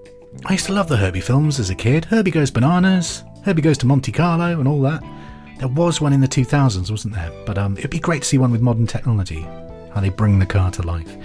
I 0.47 0.53
used 0.53 0.67
to 0.67 0.73
love 0.73 0.89
the 0.89 0.97
Herbie 0.97 1.21
films 1.21 1.59
as 1.59 1.71
a 1.71 1.75
kid. 1.75 2.05
Herbie 2.05 2.31
Goes 2.31 2.51
Bananas, 2.51 3.25
Herbie 3.45 3.63
Goes 3.63 3.79
to 3.79 3.87
Monte 3.87 4.13
Carlo, 4.13 4.59
and 4.59 4.69
all 4.69 4.81
that. 4.83 5.03
There 5.59 5.69
was 5.69 6.01
one 6.01 6.13
in 6.13 6.21
the 6.21 6.29
2000s, 6.29 6.91
wasn't 6.91 7.15
there? 7.15 7.31
But 7.45 7.59
um, 7.59 7.77
it'd 7.77 7.91
be 7.91 7.99
great 7.99 8.23
to 8.23 8.29
see 8.29 8.39
one 8.39 8.51
with 8.51 8.61
modern 8.61 8.87
technology, 8.87 9.43
how 9.93 10.01
they 10.01 10.09
bring 10.09 10.39
the 10.39 10.47
car 10.47 10.71
to 10.73 10.83
life. 10.83 11.17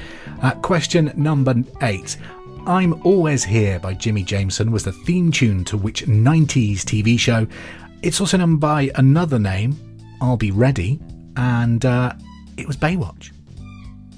Uh, 0.41 0.51
question 0.61 1.11
number 1.15 1.55
eight. 1.81 2.17
I'm 2.67 3.01
Always 3.03 3.43
Here 3.43 3.79
by 3.79 3.95
Jimmy 3.95 4.21
Jameson 4.21 4.71
was 4.71 4.83
the 4.83 4.91
theme 4.91 5.31
tune 5.31 5.63
to 5.65 5.77
which 5.77 6.05
90s 6.05 6.81
TV 6.81 7.19
show? 7.19 7.47
It's 8.03 8.21
also 8.21 8.37
known 8.37 8.57
by 8.57 8.91
another 8.95 9.39
name, 9.39 9.75
I'll 10.21 10.37
Be 10.37 10.51
Ready, 10.51 10.99
and 11.37 11.83
uh, 11.85 12.13
it 12.55 12.67
was 12.67 12.77
Baywatch. 12.77 13.31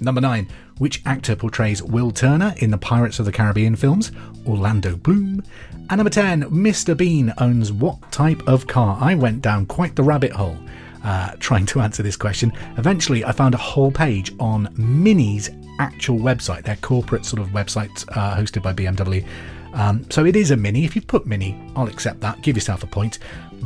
Number 0.02 0.20
nine. 0.22 0.48
Which 0.78 1.02
actor 1.06 1.36
portrays 1.36 1.84
Will 1.84 2.10
Turner 2.10 2.54
in 2.58 2.72
the 2.72 2.78
Pirates 2.78 3.20
of 3.20 3.26
the 3.26 3.34
Caribbean 3.34 3.76
films? 3.76 4.14
Orlando 4.48 4.96
Bloom. 4.96 5.44
And 5.90 5.98
number 5.98 6.10
10, 6.10 6.44
Mr. 6.44 6.96
Bean 6.96 7.34
owns 7.38 7.74
what 7.74 8.12
type 8.12 8.46
of 8.48 8.66
car? 8.66 8.98
I 9.00 9.16
went 9.16 9.42
down 9.42 9.66
quite 9.66 9.96
the 9.98 10.04
rabbit 10.04 10.32
hole 10.32 10.58
uh, 11.04 11.32
trying 11.40 11.66
to 11.68 11.82
answer 11.82 12.04
this 12.04 12.18
question. 12.18 12.52
Eventually, 12.78 13.24
I 13.24 13.32
found 13.32 13.56
a 13.56 13.58
whole 13.60 13.92
page 13.92 14.34
on 14.40 14.74
Mini's 14.78 15.50
actual 15.80 16.20
website, 16.20 16.64
their 16.64 16.76
corporate 16.78 17.26
sort 17.26 17.42
of 17.42 17.50
website 17.50 18.06
uh, 18.16 18.36
hosted 18.36 18.62
by 18.62 18.74
BMW. 18.74 19.26
Um, 19.74 20.10
so 20.10 20.26
it 20.26 20.36
is 20.36 20.52
a 20.52 20.58
Mini. 20.58 20.86
If 20.86 20.96
you 20.96 21.02
put 21.02 21.26
Mini, 21.26 21.60
I'll 21.76 21.88
accept 21.88 22.20
that. 22.22 22.42
Give 22.42 22.56
yourself 22.56 22.84
a 22.84 22.88
point. 22.88 23.20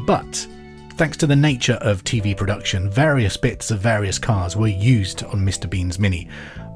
But 0.06 0.48
thanks 0.96 1.18
to 1.18 1.28
the 1.28 1.36
nature 1.36 1.78
of 1.82 2.04
TV 2.04 2.36
production, 2.36 2.90
various 2.90 3.38
bits 3.38 3.72
of 3.72 3.80
various 3.80 4.20
cars 4.20 4.56
were 4.56 4.68
used 4.68 5.24
on 5.24 5.46
Mr. 5.46 5.70
Bean's 5.70 6.00
Mini 6.00 6.30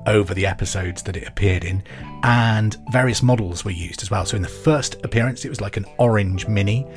over 0.05 0.33
the 0.33 0.45
episodes 0.45 1.03
that 1.03 1.17
it 1.17 1.27
appeared 1.27 1.65
in, 1.65 1.83
and 2.23 2.77
various 2.91 3.21
models 3.21 3.65
were 3.65 3.71
used 3.71 4.01
as 4.01 4.09
well. 4.09 4.25
So 4.25 4.37
in 4.37 4.41
the 4.41 4.47
first 4.47 4.95
appearance, 5.03 5.43
it 5.43 5.49
was 5.49 5.59
like 5.61 5.77
an 5.77 5.85
orange 5.97 6.47
Mini. 6.47 6.87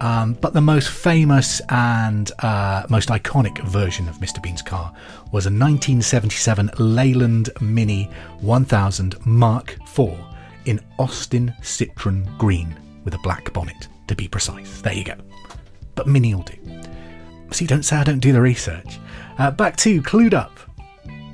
Um, 0.00 0.32
but 0.32 0.54
the 0.54 0.62
most 0.62 0.88
famous 0.88 1.60
and 1.68 2.32
uh, 2.38 2.86
most 2.88 3.10
iconic 3.10 3.58
version 3.64 4.08
of 4.08 4.16
Mr. 4.16 4.42
Bean's 4.42 4.62
car 4.62 4.94
was 5.32 5.46
a 5.46 5.50
1977 5.50 6.70
Leyland 6.78 7.50
Mini 7.60 8.10
1000 8.40 9.26
Mark 9.26 9.76
IV 9.96 10.18
in 10.64 10.80
Austin 10.98 11.54
Citron 11.62 12.28
Green 12.38 12.76
with 13.04 13.14
a 13.14 13.18
black 13.18 13.52
bonnet, 13.52 13.88
to 14.08 14.14
be 14.14 14.28
precise. 14.28 14.80
There 14.80 14.92
you 14.92 15.04
go. 15.04 15.16
But 15.94 16.06
Mini 16.06 16.34
will 16.34 16.42
do. 16.42 16.56
See, 17.52 17.66
don't 17.66 17.84
say 17.84 17.96
I 17.96 18.04
don't 18.04 18.20
do 18.20 18.32
the 18.32 18.40
research. 18.40 18.98
Uh, 19.38 19.50
back 19.50 19.76
to 19.78 20.02
Clued 20.02 20.34
Up 20.34 20.58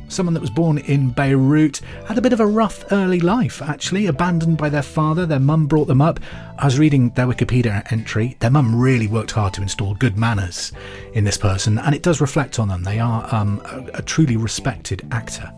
someone 0.08 0.34
that 0.34 0.40
was 0.40 0.50
born 0.50 0.78
in 0.78 1.10
Beirut, 1.10 1.80
had 2.06 2.18
a 2.18 2.22
bit 2.22 2.32
of 2.32 2.40
a 2.40 2.46
rough 2.46 2.84
early 2.92 3.20
life, 3.20 3.60
actually, 3.62 4.06
abandoned 4.06 4.58
by 4.58 4.68
their 4.68 4.82
father. 4.82 5.26
Their 5.26 5.40
mum 5.40 5.66
brought 5.66 5.86
them 5.88 6.00
up. 6.00 6.20
I 6.58 6.64
was 6.64 6.78
reading 6.78 7.10
their 7.10 7.26
Wikipedia 7.26 7.90
entry. 7.92 8.36
Their 8.40 8.50
mum 8.50 8.74
really 8.74 9.06
worked 9.06 9.32
hard 9.32 9.54
to 9.54 9.62
install 9.62 9.94
good 9.94 10.16
manners 10.16 10.72
in 11.14 11.24
this 11.24 11.36
person, 11.36 11.78
and 11.78 11.94
it 11.94 12.02
does 12.02 12.20
reflect 12.20 12.58
on 12.58 12.68
them. 12.68 12.82
They 12.82 13.00
are 13.00 13.32
um, 13.34 13.60
a, 13.64 13.98
a 13.98 14.02
truly 14.02 14.36
respected 14.36 15.06
actor 15.10 15.52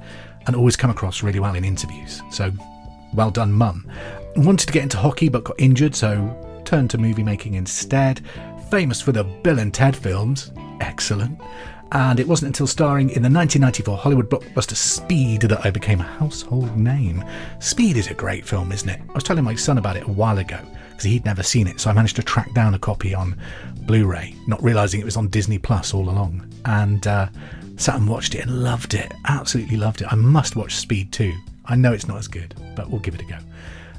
and 0.47 0.57
always 0.57 0.77
come 0.77 0.91
across 0.91 1.23
really 1.23 1.41
well 1.41 1.55
in 1.55 1.65
interviews. 1.65 2.23
So, 2.31 2.51
well 3.13 3.31
done, 3.31 3.53
mum. 3.53 3.91
Wanted 4.37 4.67
to 4.67 4.73
get 4.73 4.83
into 4.83 4.97
hockey 4.97 5.29
but 5.29 5.45
got 5.45 5.61
injured, 5.61 5.95
so 5.95 6.63
turned 6.65 6.91
to 6.91 6.99
movie 6.99 7.23
making 7.23 7.55
instead. 7.55 8.23
Famous 8.71 9.01
for 9.01 9.13
the 9.13 9.25
Bill 9.25 9.59
and 9.59 9.73
Ted 9.73 9.97
films. 9.97 10.53
Excellent 10.81 11.41
and 11.93 12.21
it 12.21 12.29
wasn't 12.29 12.49
until 12.49 12.67
starring 12.67 13.09
in 13.11 13.23
the 13.23 13.31
1994 13.31 13.97
Hollywood 13.97 14.29
blockbuster 14.29 14.77
Speed 14.77 15.43
that 15.43 15.65
I 15.65 15.71
became 15.71 16.01
a 16.01 16.05
household 16.05 16.77
name. 16.77 17.25
Speed 17.61 17.97
is 17.97 18.09
a 18.09 18.15
great 18.15 18.47
film, 18.47 18.73
isn't 18.73 18.89
it? 18.89 19.01
I 19.09 19.13
was 19.13 19.25
telling 19.25 19.45
my 19.45 19.55
son 19.55 19.79
about 19.79 19.97
it 19.97 20.05
a 20.05 20.13
while 20.13 20.39
ago 20.39 20.59
because 20.91 21.05
he'd 21.05 21.25
never 21.25 21.43
seen 21.43 21.67
it, 21.67 21.81
so 21.81 21.89
I 21.89 21.93
managed 21.93 22.17
to 22.17 22.23
track 22.23 22.53
down 22.55 22.75
a 22.75 22.79
copy 22.79 23.15
on 23.15 23.39
Blu 23.83 24.07
ray, 24.07 24.35
not 24.47 24.63
realizing 24.63 25.01
it 25.01 25.05
was 25.05 25.17
on 25.17 25.29
Disney 25.29 25.59
Plus 25.59 25.95
all 25.95 26.11
along, 26.11 26.47
and 26.65 27.07
uh, 27.07 27.29
sat 27.77 27.95
and 27.95 28.09
watched 28.09 28.35
it 28.35 28.43
and 28.43 28.63
loved 28.63 28.95
it. 28.95 29.13
Absolutely 29.27 29.77
loved 29.77 30.03
it. 30.03 30.13
I 30.13 30.17
must 30.17 30.57
watch 30.57 30.75
Speed 30.75 31.13
too. 31.13 31.35
I 31.65 31.77
know 31.77 31.93
it's 31.93 32.09
not 32.09 32.19
as 32.19 32.29
good, 32.29 32.55
but 32.75 32.91
we'll 32.91 33.01
give 33.01 33.15
it 33.15 33.23
a 33.23 33.25
go. 33.25 33.39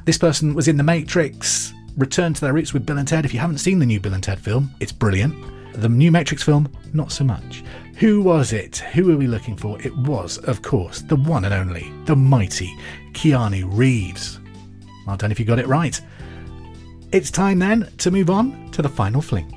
This 0.05 0.17
person 0.17 0.53
was 0.53 0.67
in 0.67 0.77
The 0.77 0.83
Matrix, 0.83 1.73
returned 1.97 2.35
to 2.35 2.41
their 2.41 2.53
roots 2.53 2.73
with 2.73 2.85
Bill 2.85 2.97
and 2.97 3.07
Ted. 3.07 3.25
If 3.25 3.33
you 3.33 3.39
haven't 3.39 3.59
seen 3.59 3.79
the 3.79 3.85
new 3.85 3.99
Bill 3.99 4.13
and 4.13 4.23
Ted 4.23 4.39
film, 4.39 4.71
it's 4.79 4.91
brilliant. 4.91 5.35
The 5.79 5.87
new 5.87 6.11
Matrix 6.11 6.43
film, 6.43 6.69
not 6.91 7.09
so 7.09 7.23
much. 7.23 7.63
Who 7.99 8.21
was 8.21 8.51
it? 8.51 8.79
Who 8.93 9.05
were 9.05 9.15
we 9.15 9.27
looking 9.27 9.55
for? 9.55 9.81
It 9.81 9.95
was, 9.95 10.37
of 10.39 10.61
course, 10.61 10.99
the 11.01 11.15
one 11.15 11.45
and 11.45 11.53
only, 11.53 11.89
the 12.03 12.17
mighty 12.17 12.75
Keanu 13.13 13.65
Reeves. 13.71 14.41
Well 15.07 15.15
done 15.15 15.31
if 15.31 15.39
you 15.39 15.45
got 15.45 15.57
it 15.57 15.67
right. 15.67 15.99
It's 17.13 17.31
time 17.31 17.59
then 17.59 17.89
to 17.99 18.11
move 18.11 18.29
on 18.29 18.69
to 18.71 18.81
the 18.81 18.89
final 18.89 19.21
fling. 19.21 19.55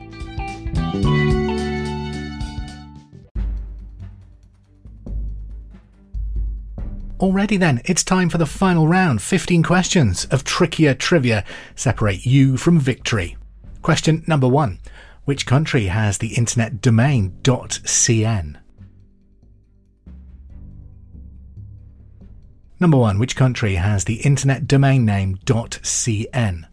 Already 7.19 7.57
then, 7.57 7.83
it's 7.85 8.05
time 8.05 8.29
for 8.29 8.39
the 8.39 8.47
final 8.47 8.87
round. 8.87 9.21
15 9.21 9.65
questions 9.65 10.27
of 10.27 10.45
trickier 10.45 10.95
trivia 10.95 11.45
separate 11.75 12.25
you 12.25 12.57
from 12.57 12.79
victory. 12.79 13.37
Question 13.83 14.23
number 14.29 14.47
one 14.47 14.79
which 15.25 15.47
country 15.47 15.87
has 15.87 16.19
the 16.19 16.35
internet 16.35 16.81
domain 16.81 17.37
.cn? 17.43 18.57
Number 22.81 22.97
1. 22.97 23.21
Which 23.21 23.37
country 23.37 23.77
has 23.77 24.05
the 24.05 24.17
internet 24.23 24.67
domain 24.67 25.05
name 25.05 25.37
.cn? 25.37 26.65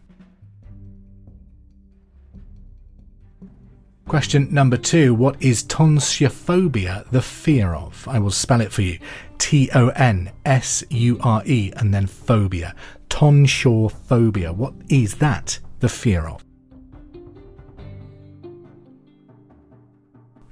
Question 4.08 4.52
number 4.52 4.76
2. 4.76 5.14
What 5.14 5.40
is 5.40 5.62
tonsurephobia 5.62 7.08
the 7.10 7.22
fear 7.22 7.74
of? 7.74 8.08
I 8.08 8.18
will 8.18 8.32
spell 8.32 8.60
it 8.60 8.72
for 8.72 8.82
you. 8.82 8.98
T 9.38 9.70
O 9.72 9.90
N 9.90 10.32
S 10.44 10.82
U 10.90 11.16
R 11.22 11.44
E 11.46 11.72
and 11.76 11.94
then 11.94 12.08
phobia. 12.08 12.74
Tonsurephobia. 13.08 14.52
What 14.52 14.74
is 14.88 15.14
that 15.18 15.60
the 15.78 15.88
fear 15.88 16.26
of? 16.26 16.44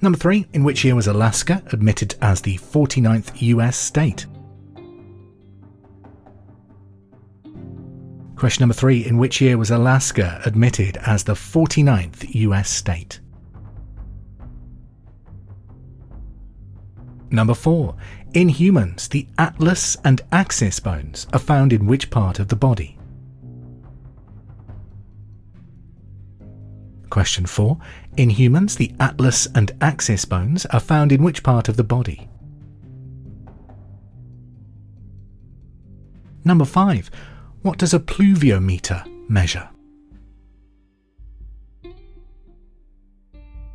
Number 0.00 0.18
three, 0.18 0.46
in 0.52 0.62
which 0.62 0.84
year 0.84 0.94
was 0.94 1.08
Alaska 1.08 1.62
admitted 1.72 2.14
as 2.20 2.40
the 2.40 2.56
49th 2.56 3.42
US 3.42 3.76
state? 3.76 4.26
Question 8.36 8.62
number 8.62 8.74
three, 8.74 9.04
in 9.04 9.18
which 9.18 9.40
year 9.40 9.58
was 9.58 9.72
Alaska 9.72 10.40
admitted 10.44 10.96
as 10.98 11.24
the 11.24 11.32
49th 11.32 12.32
US 12.34 12.70
state? 12.70 13.18
Number 17.30 17.54
four, 17.54 17.96
in 18.34 18.48
humans, 18.48 19.08
the 19.08 19.26
atlas 19.36 19.96
and 20.04 20.20
axis 20.30 20.78
bones 20.78 21.26
are 21.32 21.40
found 21.40 21.72
in 21.72 21.86
which 21.86 22.10
part 22.10 22.38
of 22.38 22.46
the 22.48 22.56
body? 22.56 22.97
Question 27.18 27.46
4. 27.46 27.76
In 28.16 28.30
humans, 28.30 28.76
the 28.76 28.94
atlas 29.00 29.48
and 29.52 29.72
axis 29.80 30.24
bones 30.24 30.66
are 30.66 30.78
found 30.78 31.10
in 31.10 31.20
which 31.20 31.42
part 31.42 31.68
of 31.68 31.76
the 31.76 31.82
body? 31.82 32.28
Number 36.44 36.64
5. 36.64 37.10
What 37.62 37.76
does 37.76 37.92
a 37.92 37.98
pluviometer 37.98 39.04
measure? 39.28 39.68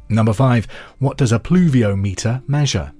Number 0.08 0.32
5. 0.32 0.66
What 1.00 1.18
does 1.18 1.34
a 1.34 1.40
pluviometer 1.40 2.48
measure? 2.48 2.94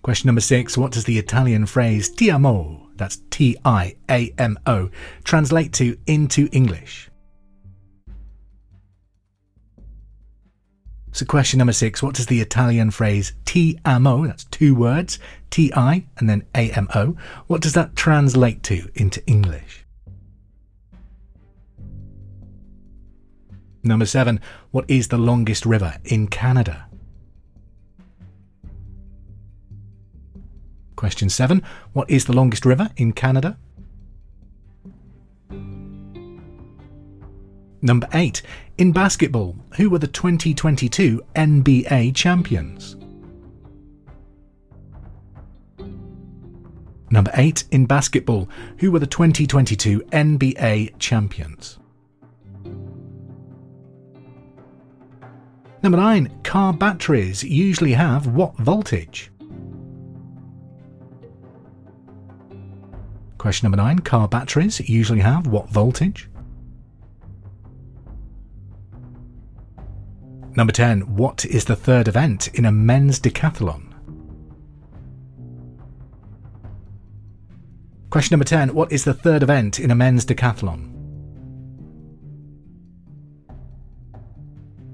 Question 0.00 0.28
number 0.28 0.40
6. 0.40 0.78
What 0.78 0.92
does 0.92 1.04
the 1.04 1.18
Italian 1.18 1.66
phrase 1.66 2.08
ti 2.08 2.30
amo 2.30 2.81
that's 2.96 3.22
T 3.30 3.56
I 3.64 3.96
A 4.10 4.32
M 4.38 4.58
O, 4.66 4.90
translate 5.24 5.72
to 5.74 5.96
into 6.06 6.48
English. 6.52 7.10
So, 11.14 11.26
question 11.26 11.58
number 11.58 11.74
six 11.74 12.02
what 12.02 12.14
does 12.14 12.26
the 12.26 12.40
Italian 12.40 12.90
phrase 12.90 13.34
ti 13.44 13.78
amo, 13.84 14.26
that's 14.26 14.44
two 14.44 14.74
words, 14.74 15.18
T 15.50 15.70
I 15.74 16.06
and 16.18 16.28
then 16.28 16.44
A 16.54 16.70
M 16.70 16.88
O, 16.94 17.16
what 17.46 17.60
does 17.60 17.74
that 17.74 17.94
translate 17.94 18.62
to 18.64 18.90
into 18.94 19.24
English? 19.26 19.84
Number 23.84 24.06
seven, 24.06 24.40
what 24.70 24.88
is 24.88 25.08
the 25.08 25.18
longest 25.18 25.66
river 25.66 25.98
in 26.04 26.28
Canada? 26.28 26.86
Question 31.02 31.28
7. 31.28 31.64
What 31.94 32.08
is 32.08 32.26
the 32.26 32.32
longest 32.32 32.64
river 32.64 32.88
in 32.96 33.12
Canada? 33.12 33.58
Number 37.82 38.06
8. 38.14 38.40
In 38.78 38.92
basketball, 38.92 39.56
who 39.74 39.90
were 39.90 39.98
the 39.98 40.06
2022 40.06 41.20
NBA 41.34 42.14
champions? 42.14 42.94
Number 47.10 47.32
8. 47.34 47.64
In 47.72 47.84
basketball, 47.86 48.48
who 48.78 48.92
were 48.92 49.00
the 49.00 49.06
2022 49.08 50.02
NBA 50.12 51.00
champions? 51.00 51.80
Number 55.82 55.98
9. 55.98 56.42
Car 56.44 56.72
batteries 56.72 57.42
usually 57.42 57.94
have 57.94 58.28
what 58.28 58.56
voltage? 58.58 59.32
Question 63.42 63.66
number 63.66 63.82
nine 63.82 63.98
car 63.98 64.28
batteries 64.28 64.78
usually 64.88 65.18
have 65.18 65.48
what 65.48 65.68
voltage? 65.68 66.30
Number 70.54 70.72
10. 70.72 71.16
What 71.16 71.44
is 71.46 71.64
the 71.64 71.74
third 71.74 72.06
event 72.06 72.54
in 72.54 72.64
a 72.64 72.70
men's 72.70 73.18
decathlon? 73.18 73.92
Question 78.10 78.34
number 78.34 78.44
10. 78.44 78.74
What 78.74 78.92
is 78.92 79.02
the 79.02 79.12
third 79.12 79.42
event 79.42 79.80
in 79.80 79.90
a 79.90 79.96
men's 79.96 80.24
decathlon? 80.24 80.92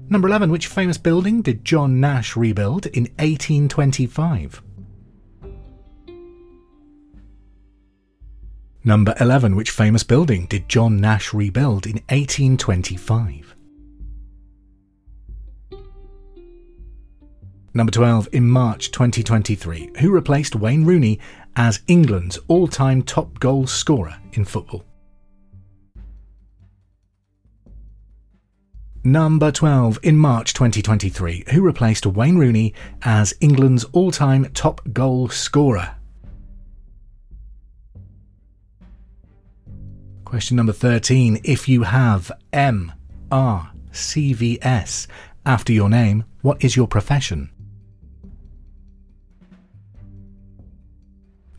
Number 0.09 0.27
11. 0.27 0.49
Which 0.49 0.65
famous 0.65 0.97
building 0.97 1.43
did 1.43 1.63
John 1.63 1.99
Nash 1.99 2.35
rebuild 2.35 2.87
in 2.87 3.03
1825? 3.19 4.63
Number 8.89 9.13
11. 9.19 9.55
Which 9.55 9.69
famous 9.69 10.01
building 10.01 10.47
did 10.47 10.67
John 10.67 10.97
Nash 10.97 11.31
rebuild 11.31 11.85
in 11.85 11.97
1825? 12.09 13.55
Number 17.75 17.91
12. 17.91 18.29
In 18.31 18.49
March 18.49 18.89
2023, 18.89 19.91
who 19.99 20.09
replaced 20.09 20.55
Wayne 20.55 20.85
Rooney 20.85 21.19
as 21.55 21.81
England's 21.85 22.39
all 22.47 22.67
time 22.67 23.03
top 23.03 23.39
goal 23.39 23.67
scorer 23.67 24.17
in 24.33 24.43
football? 24.43 24.83
Number 29.03 29.51
12. 29.51 29.99
In 30.01 30.17
March 30.17 30.55
2023, 30.55 31.43
who 31.51 31.61
replaced 31.61 32.07
Wayne 32.07 32.39
Rooney 32.39 32.73
as 33.03 33.35
England's 33.39 33.83
all 33.91 34.09
time 34.09 34.45
top 34.55 34.81
goal 34.91 35.29
scorer 35.29 35.95
Question 40.29 40.57
number 40.57 40.73
13. 40.73 41.39
If 41.43 41.67
you 41.67 41.81
have 41.81 42.31
M, 42.53 42.93
R, 43.31 43.71
C, 43.91 44.33
V, 44.33 44.59
S 44.61 45.07
after 45.43 45.73
your 45.73 45.89
name, 45.89 46.23
what 46.43 46.63
is 46.63 46.75
your 46.75 46.87
profession? 46.87 47.49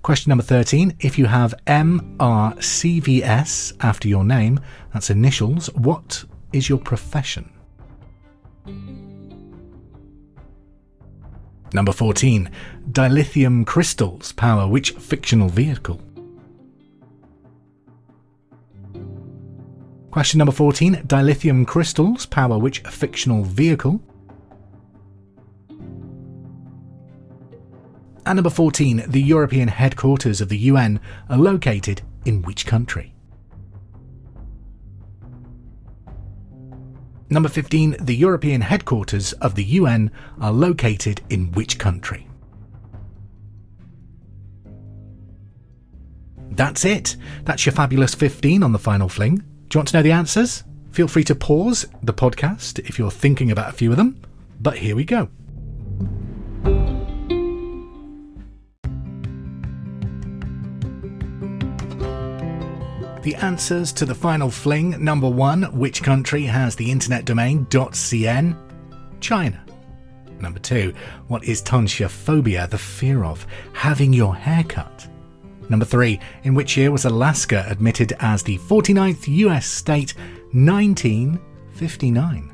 Question 0.02 0.30
number 0.30 0.44
13. 0.44 0.94
If 1.00 1.18
you 1.18 1.26
have 1.26 1.52
M, 1.66 2.14
R, 2.20 2.54
C, 2.62 3.00
V, 3.00 3.24
S 3.24 3.72
after 3.80 4.06
your 4.06 4.22
name, 4.22 4.60
that's 4.92 5.10
initials, 5.10 5.66
what 5.74 6.24
is 6.52 6.68
your 6.68 6.78
profession? 6.78 7.50
Number 11.72 11.90
14. 11.90 12.48
Dilithium 12.92 13.66
crystals 13.66 14.30
power 14.30 14.68
which 14.68 14.92
fictional 14.92 15.48
vehicle? 15.48 16.00
Question 20.10 20.38
number 20.38 20.52
14 20.52 21.04
Dilithium 21.06 21.64
crystals 21.64 22.26
power 22.26 22.58
which 22.58 22.80
fictional 22.80 23.44
vehicle? 23.44 24.02
And 28.26 28.36
number 28.36 28.50
14 28.50 29.04
The 29.06 29.22
European 29.22 29.68
headquarters 29.68 30.40
of 30.40 30.48
the 30.48 30.58
UN 30.58 30.98
are 31.28 31.38
located 31.38 32.02
in 32.24 32.42
which 32.42 32.66
country? 32.66 33.14
Number 37.28 37.48
15 37.48 37.96
The 38.00 38.16
European 38.16 38.62
headquarters 38.62 39.32
of 39.34 39.54
the 39.54 39.64
UN 39.64 40.10
are 40.40 40.52
located 40.52 41.20
in 41.30 41.52
which 41.52 41.78
country? 41.78 42.26
That's 46.50 46.84
it. 46.84 47.16
That's 47.44 47.64
your 47.64 47.74
fabulous 47.74 48.16
15 48.16 48.64
on 48.64 48.72
the 48.72 48.78
final 48.80 49.08
fling. 49.08 49.44
Do 49.70 49.76
you 49.76 49.78
want 49.78 49.88
to 49.90 49.98
know 49.98 50.02
the 50.02 50.10
answers? 50.10 50.64
Feel 50.90 51.06
free 51.06 51.22
to 51.22 51.36
pause 51.36 51.86
the 52.02 52.12
podcast 52.12 52.80
if 52.80 52.98
you're 52.98 53.08
thinking 53.08 53.52
about 53.52 53.68
a 53.68 53.72
few 53.72 53.92
of 53.92 53.96
them. 53.96 54.20
But 54.60 54.76
here 54.76 54.96
we 54.96 55.04
go. 55.04 55.28
The 63.22 63.36
answers 63.36 63.92
to 63.92 64.04
the 64.04 64.14
final 64.14 64.50
fling 64.50 65.04
number 65.04 65.28
one, 65.28 65.62
which 65.78 66.02
country 66.02 66.42
has 66.42 66.74
the 66.74 66.90
internet 66.90 67.24
domain 67.24 67.64
.cn? 67.66 68.56
China. 69.20 69.64
Number 70.40 70.58
two, 70.58 70.92
what 71.28 71.44
is 71.44 71.62
tonsure 71.62 72.08
phobia, 72.08 72.66
the 72.66 72.76
fear 72.76 73.22
of 73.22 73.46
having 73.72 74.12
your 74.12 74.34
hair 74.34 74.64
cut? 74.64 75.09
Number 75.70 75.86
3, 75.86 76.20
in 76.42 76.54
which 76.54 76.76
year 76.76 76.90
was 76.90 77.06
Alaska 77.06 77.64
admitted 77.68 78.12
as 78.18 78.42
the 78.42 78.58
49th 78.58 79.28
US 79.28 79.66
state? 79.66 80.14
1959. 80.52 82.50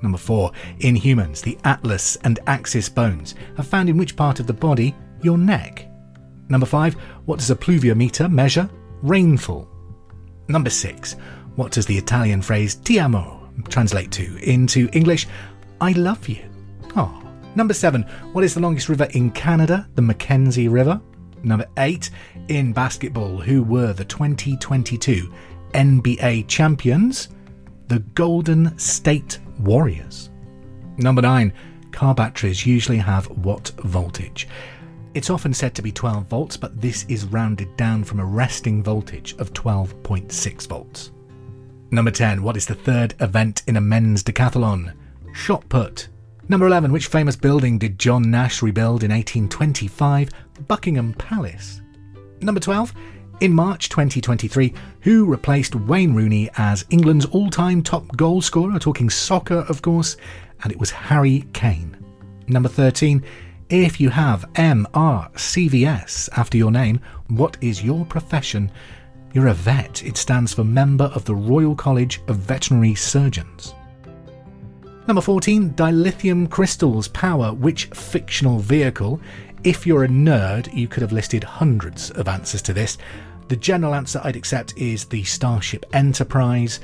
Number 0.00 0.18
4, 0.18 0.52
in 0.80 0.94
humans, 0.94 1.42
the 1.42 1.58
atlas 1.64 2.16
and 2.22 2.38
axis 2.46 2.88
bones 2.88 3.34
are 3.58 3.64
found 3.64 3.88
in 3.88 3.96
which 3.96 4.14
part 4.16 4.38
of 4.38 4.46
the 4.46 4.52
body? 4.52 4.94
Your 5.22 5.36
neck. 5.36 5.88
Number 6.48 6.66
5, 6.66 6.94
what 7.24 7.40
does 7.40 7.50
a 7.50 7.56
pluviometer 7.56 8.30
measure? 8.30 8.70
Rainfall. 9.02 9.68
Number 10.48 10.70
6, 10.70 11.16
what 11.56 11.72
does 11.72 11.86
the 11.86 11.98
Italian 11.98 12.42
phrase 12.42 12.76
ti 12.76 13.00
amo 13.00 13.50
translate 13.68 14.12
to 14.12 14.36
into 14.48 14.88
English? 14.92 15.26
I 15.80 15.90
love 15.92 16.28
you. 16.28 16.44
Oh. 16.96 17.18
Number 17.54 17.74
7, 17.74 18.02
what 18.32 18.44
is 18.44 18.54
the 18.54 18.60
longest 18.60 18.88
river 18.88 19.08
in 19.10 19.30
Canada? 19.32 19.86
The 19.94 20.02
Mackenzie 20.02 20.68
River. 20.68 21.00
Number 21.42 21.66
8, 21.76 22.10
in 22.48 22.72
basketball, 22.72 23.38
who 23.38 23.62
were 23.62 23.92
the 23.92 24.04
2022 24.04 25.32
NBA 25.74 26.46
champions? 26.46 27.28
The 27.88 28.00
Golden 28.14 28.78
State 28.78 29.38
Warriors. 29.60 30.30
Number 30.96 31.22
9. 31.22 31.52
Car 31.90 32.14
batteries 32.14 32.64
usually 32.64 32.98
have 32.98 33.26
what 33.26 33.68
voltage? 33.78 34.48
It's 35.14 35.30
often 35.30 35.52
said 35.52 35.74
to 35.74 35.82
be 35.82 35.92
12 35.92 36.24
volts, 36.24 36.56
but 36.56 36.80
this 36.80 37.04
is 37.08 37.26
rounded 37.26 37.76
down 37.76 38.04
from 38.04 38.20
a 38.20 38.24
resting 38.24 38.82
voltage 38.82 39.34
of 39.38 39.52
12.6 39.52 40.66
volts. 40.68 41.10
Number 41.90 42.10
10. 42.10 42.42
What 42.42 42.56
is 42.56 42.64
the 42.64 42.74
third 42.74 43.14
event 43.20 43.62
in 43.66 43.76
a 43.76 43.80
men's 43.80 44.22
decathlon? 44.22 44.94
Shot 45.34 45.68
put. 45.68 46.08
Number 46.48 46.66
11. 46.66 46.90
Which 46.92 47.06
famous 47.06 47.36
building 47.36 47.78
did 47.78 47.98
John 47.98 48.30
Nash 48.30 48.62
rebuild 48.62 49.04
in 49.04 49.10
1825? 49.10 50.30
Buckingham 50.66 51.14
Palace. 51.14 51.80
Number 52.40 52.60
12. 52.60 52.92
In 53.40 53.52
March 53.52 53.88
2023, 53.88 54.74
who 55.00 55.24
replaced 55.24 55.74
Wayne 55.74 56.14
Rooney 56.14 56.50
as 56.56 56.84
England's 56.90 57.26
all 57.26 57.48
time 57.48 57.82
top 57.82 58.16
goal 58.16 58.40
scorer? 58.40 58.78
Talking 58.78 59.08
soccer, 59.08 59.64
of 59.68 59.82
course, 59.82 60.16
and 60.62 60.72
it 60.72 60.78
was 60.78 60.90
Harry 60.90 61.44
Kane. 61.52 61.96
Number 62.48 62.68
13. 62.68 63.24
If 63.68 64.00
you 64.00 64.10
have 64.10 64.44
MRCVS 64.54 66.28
after 66.36 66.58
your 66.58 66.70
name, 66.70 67.00
what 67.28 67.56
is 67.60 67.82
your 67.82 68.04
profession? 68.04 68.70
You're 69.32 69.48
a 69.48 69.54
vet. 69.54 70.04
It 70.04 70.16
stands 70.16 70.52
for 70.52 70.64
Member 70.64 71.06
of 71.14 71.24
the 71.24 71.34
Royal 71.34 71.74
College 71.74 72.20
of 72.28 72.36
Veterinary 72.36 72.94
Surgeons. 72.94 73.74
Number 75.08 75.20
14, 75.20 75.70
dilithium 75.70 76.48
crystals 76.48 77.08
power 77.08 77.52
which 77.52 77.86
fictional 77.86 78.60
vehicle? 78.60 79.20
If 79.64 79.84
you're 79.84 80.04
a 80.04 80.08
nerd, 80.08 80.72
you 80.72 80.86
could 80.86 81.02
have 81.02 81.10
listed 81.10 81.42
hundreds 81.42 82.12
of 82.12 82.28
answers 82.28 82.62
to 82.62 82.72
this. 82.72 82.98
The 83.48 83.56
general 83.56 83.96
answer 83.96 84.20
I'd 84.22 84.36
accept 84.36 84.76
is 84.76 85.04
the 85.04 85.24
Starship 85.24 85.84
Enterprise, 85.92 86.78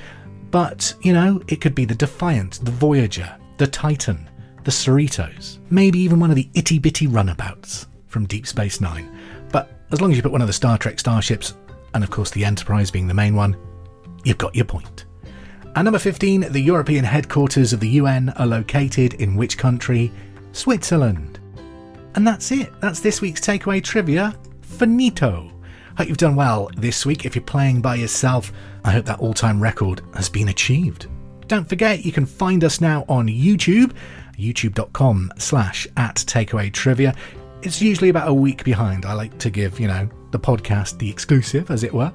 but, 0.51 0.93
you 1.03 1.13
know, 1.13 1.41
it 1.47 1.61
could 1.61 1.77
be 1.77 1.85
the 1.85 1.95
Defiant, 1.95 2.65
the 2.65 2.73
Voyager, 2.73 3.37
the 3.57 3.69
Titan, 3.69 4.29
the 4.65 4.73
Cerritos, 4.73 5.59
maybe 5.71 6.01
even 6.01 6.19
one 6.19 6.31
of 6.31 6.37
the 6.37 6.51
itty 6.55 6.81
bitty 6.81 7.07
runabouts 7.07 7.87
from 8.09 8.27
Deep 8.27 8.49
Space 8.49 8.81
Nine. 8.81 9.17
But 9.53 9.71
as 9.93 10.01
long 10.01 10.11
as 10.11 10.17
you 10.17 10.25
put 10.25 10.33
one 10.33 10.41
of 10.43 10.49
the 10.49 10.53
Star 10.53 10.77
Trek 10.77 10.99
starships, 10.99 11.55
and 11.95 12.03
of 12.03 12.11
course 12.11 12.33
the 12.33 12.45
Enterprise 12.45 12.91
being 12.91 13.07
the 13.07 13.15
main 13.15 13.37
one, 13.37 13.57
you've 14.25 14.39
got 14.39 14.57
your 14.57 14.65
point. 14.65 15.05
And 15.75 15.85
number 15.85 15.99
15, 15.99 16.53
the 16.53 16.61
European 16.61 17.05
headquarters 17.05 17.73
of 17.73 17.81
the 17.81 17.89
UN 17.91 18.31
are 18.31 18.47
located 18.47 19.15
in 19.15 19.37
which 19.37 19.59
country? 19.59 20.11
Switzerland. 20.53 21.39
And 22.15 22.27
that's 22.27 22.51
it. 22.51 22.73
That's 22.81 23.01
this 23.01 23.21
week's 23.21 23.41
takeaway 23.41 23.83
trivia. 23.83 24.37
Finito. 24.63 25.53
Hope 25.97 26.09
you've 26.09 26.17
done 26.17 26.37
well 26.37 26.71
this 26.77 27.07
week. 27.07 27.25
If 27.25 27.35
you're 27.35 27.45
playing 27.45 27.81
by 27.81 27.97
yourself, 27.97 28.53
I 28.85 28.93
hope 28.93 29.05
that 29.07 29.21
all 29.21 29.35
time 29.35 29.63
record 29.63 30.03
has 30.15 30.29
been 30.29 30.49
achieved. 30.49 31.07
Don't 31.47 31.69
forget, 31.69 32.05
you 32.05 32.13
can 32.13 32.27
find 32.27 32.63
us 32.65 32.81
now 32.81 33.05
on 33.09 33.27
YouTube 33.27 33.95
youtube.com 34.39 35.33
slash 35.37 35.87
at 35.97 36.17
takeaway 36.17 36.73
trivia. 36.73 37.15
It's 37.63 37.83
usually 37.83 38.09
about 38.09 38.29
a 38.29 38.35
week 38.35 38.65
behind. 38.65 39.05
I 39.05 39.13
like 39.13 39.37
to 39.39 39.51
give, 39.51 39.81
you 39.81 39.89
know, 39.89 40.09
the 40.31 40.39
podcast 40.39 40.99
the 40.99 41.11
exclusive, 41.11 41.71
as 41.71 41.83
it 41.83 41.93
were, 41.93 42.13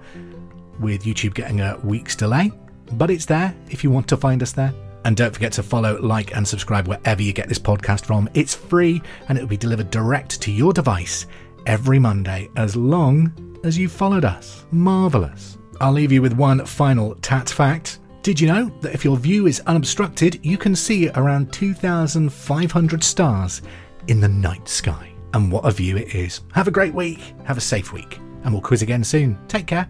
with 0.80 1.04
YouTube 1.04 1.34
getting 1.34 1.62
a 1.62 1.78
week's 1.84 2.16
delay. 2.16 2.52
But 2.98 3.12
it's 3.12 3.26
there 3.26 3.56
if 3.70 3.84
you 3.84 3.92
want 3.92 4.08
to 4.10 4.18
find 4.18 4.42
us 4.42 4.52
there. 4.52 4.74
And 5.06 5.18
don't 5.18 5.34
forget 5.34 5.52
to 5.54 5.64
follow, 5.64 6.00
like, 6.02 6.36
and 6.36 6.48
subscribe 6.48 6.88
wherever 6.88 7.22
you 7.22 7.34
get 7.34 7.50
this 7.50 7.60
podcast 7.60 8.06
from. 8.06 8.30
It's 8.34 8.56
free 8.56 9.02
and 9.28 9.38
it 9.38 9.42
will 9.42 9.50
be 9.50 9.58
delivered 9.58 9.92
direct 9.92 10.42
to 10.42 10.52
your 10.52 10.72
device 10.72 11.26
every 11.66 12.00
Monday 12.00 12.50
as 12.56 12.76
long 12.76 13.60
as 13.64 13.78
you've 13.78 13.92
followed 13.92 14.26
us. 14.26 14.66
Marvellous. 14.72 15.58
I'll 15.82 15.92
leave 15.92 16.12
you 16.12 16.22
with 16.22 16.34
one 16.34 16.66
final 16.66 17.16
tat 17.16 17.50
fact. 17.50 18.00
Did 18.22 18.40
you 18.40 18.48
know 18.48 18.72
that 18.80 18.94
if 18.94 19.04
your 19.04 19.18
view 19.18 19.48
is 19.48 19.60
unobstructed, 19.62 20.40
you 20.46 20.58
can 20.58 20.76
see 20.76 21.10
around 21.10 21.52
2,500 21.52 23.04
stars 23.04 23.62
in 24.08 24.22
the 24.22 24.30
night 24.30 24.70
sky? 24.70 25.12
And 25.34 25.52
what 25.52 25.66
a 25.66 25.72
view 25.72 25.98
it 25.98 26.16
is. 26.16 26.42
Have 26.54 26.68
a 26.68 26.72
great 26.72 26.94
week, 26.94 27.34
have 27.44 27.58
a 27.58 27.62
safe 27.62 27.92
week, 27.92 28.20
and 28.44 28.54
we'll 28.54 28.62
quiz 28.62 28.82
again 28.82 29.04
soon. 29.04 29.38
Take 29.48 29.68
care. 29.68 29.90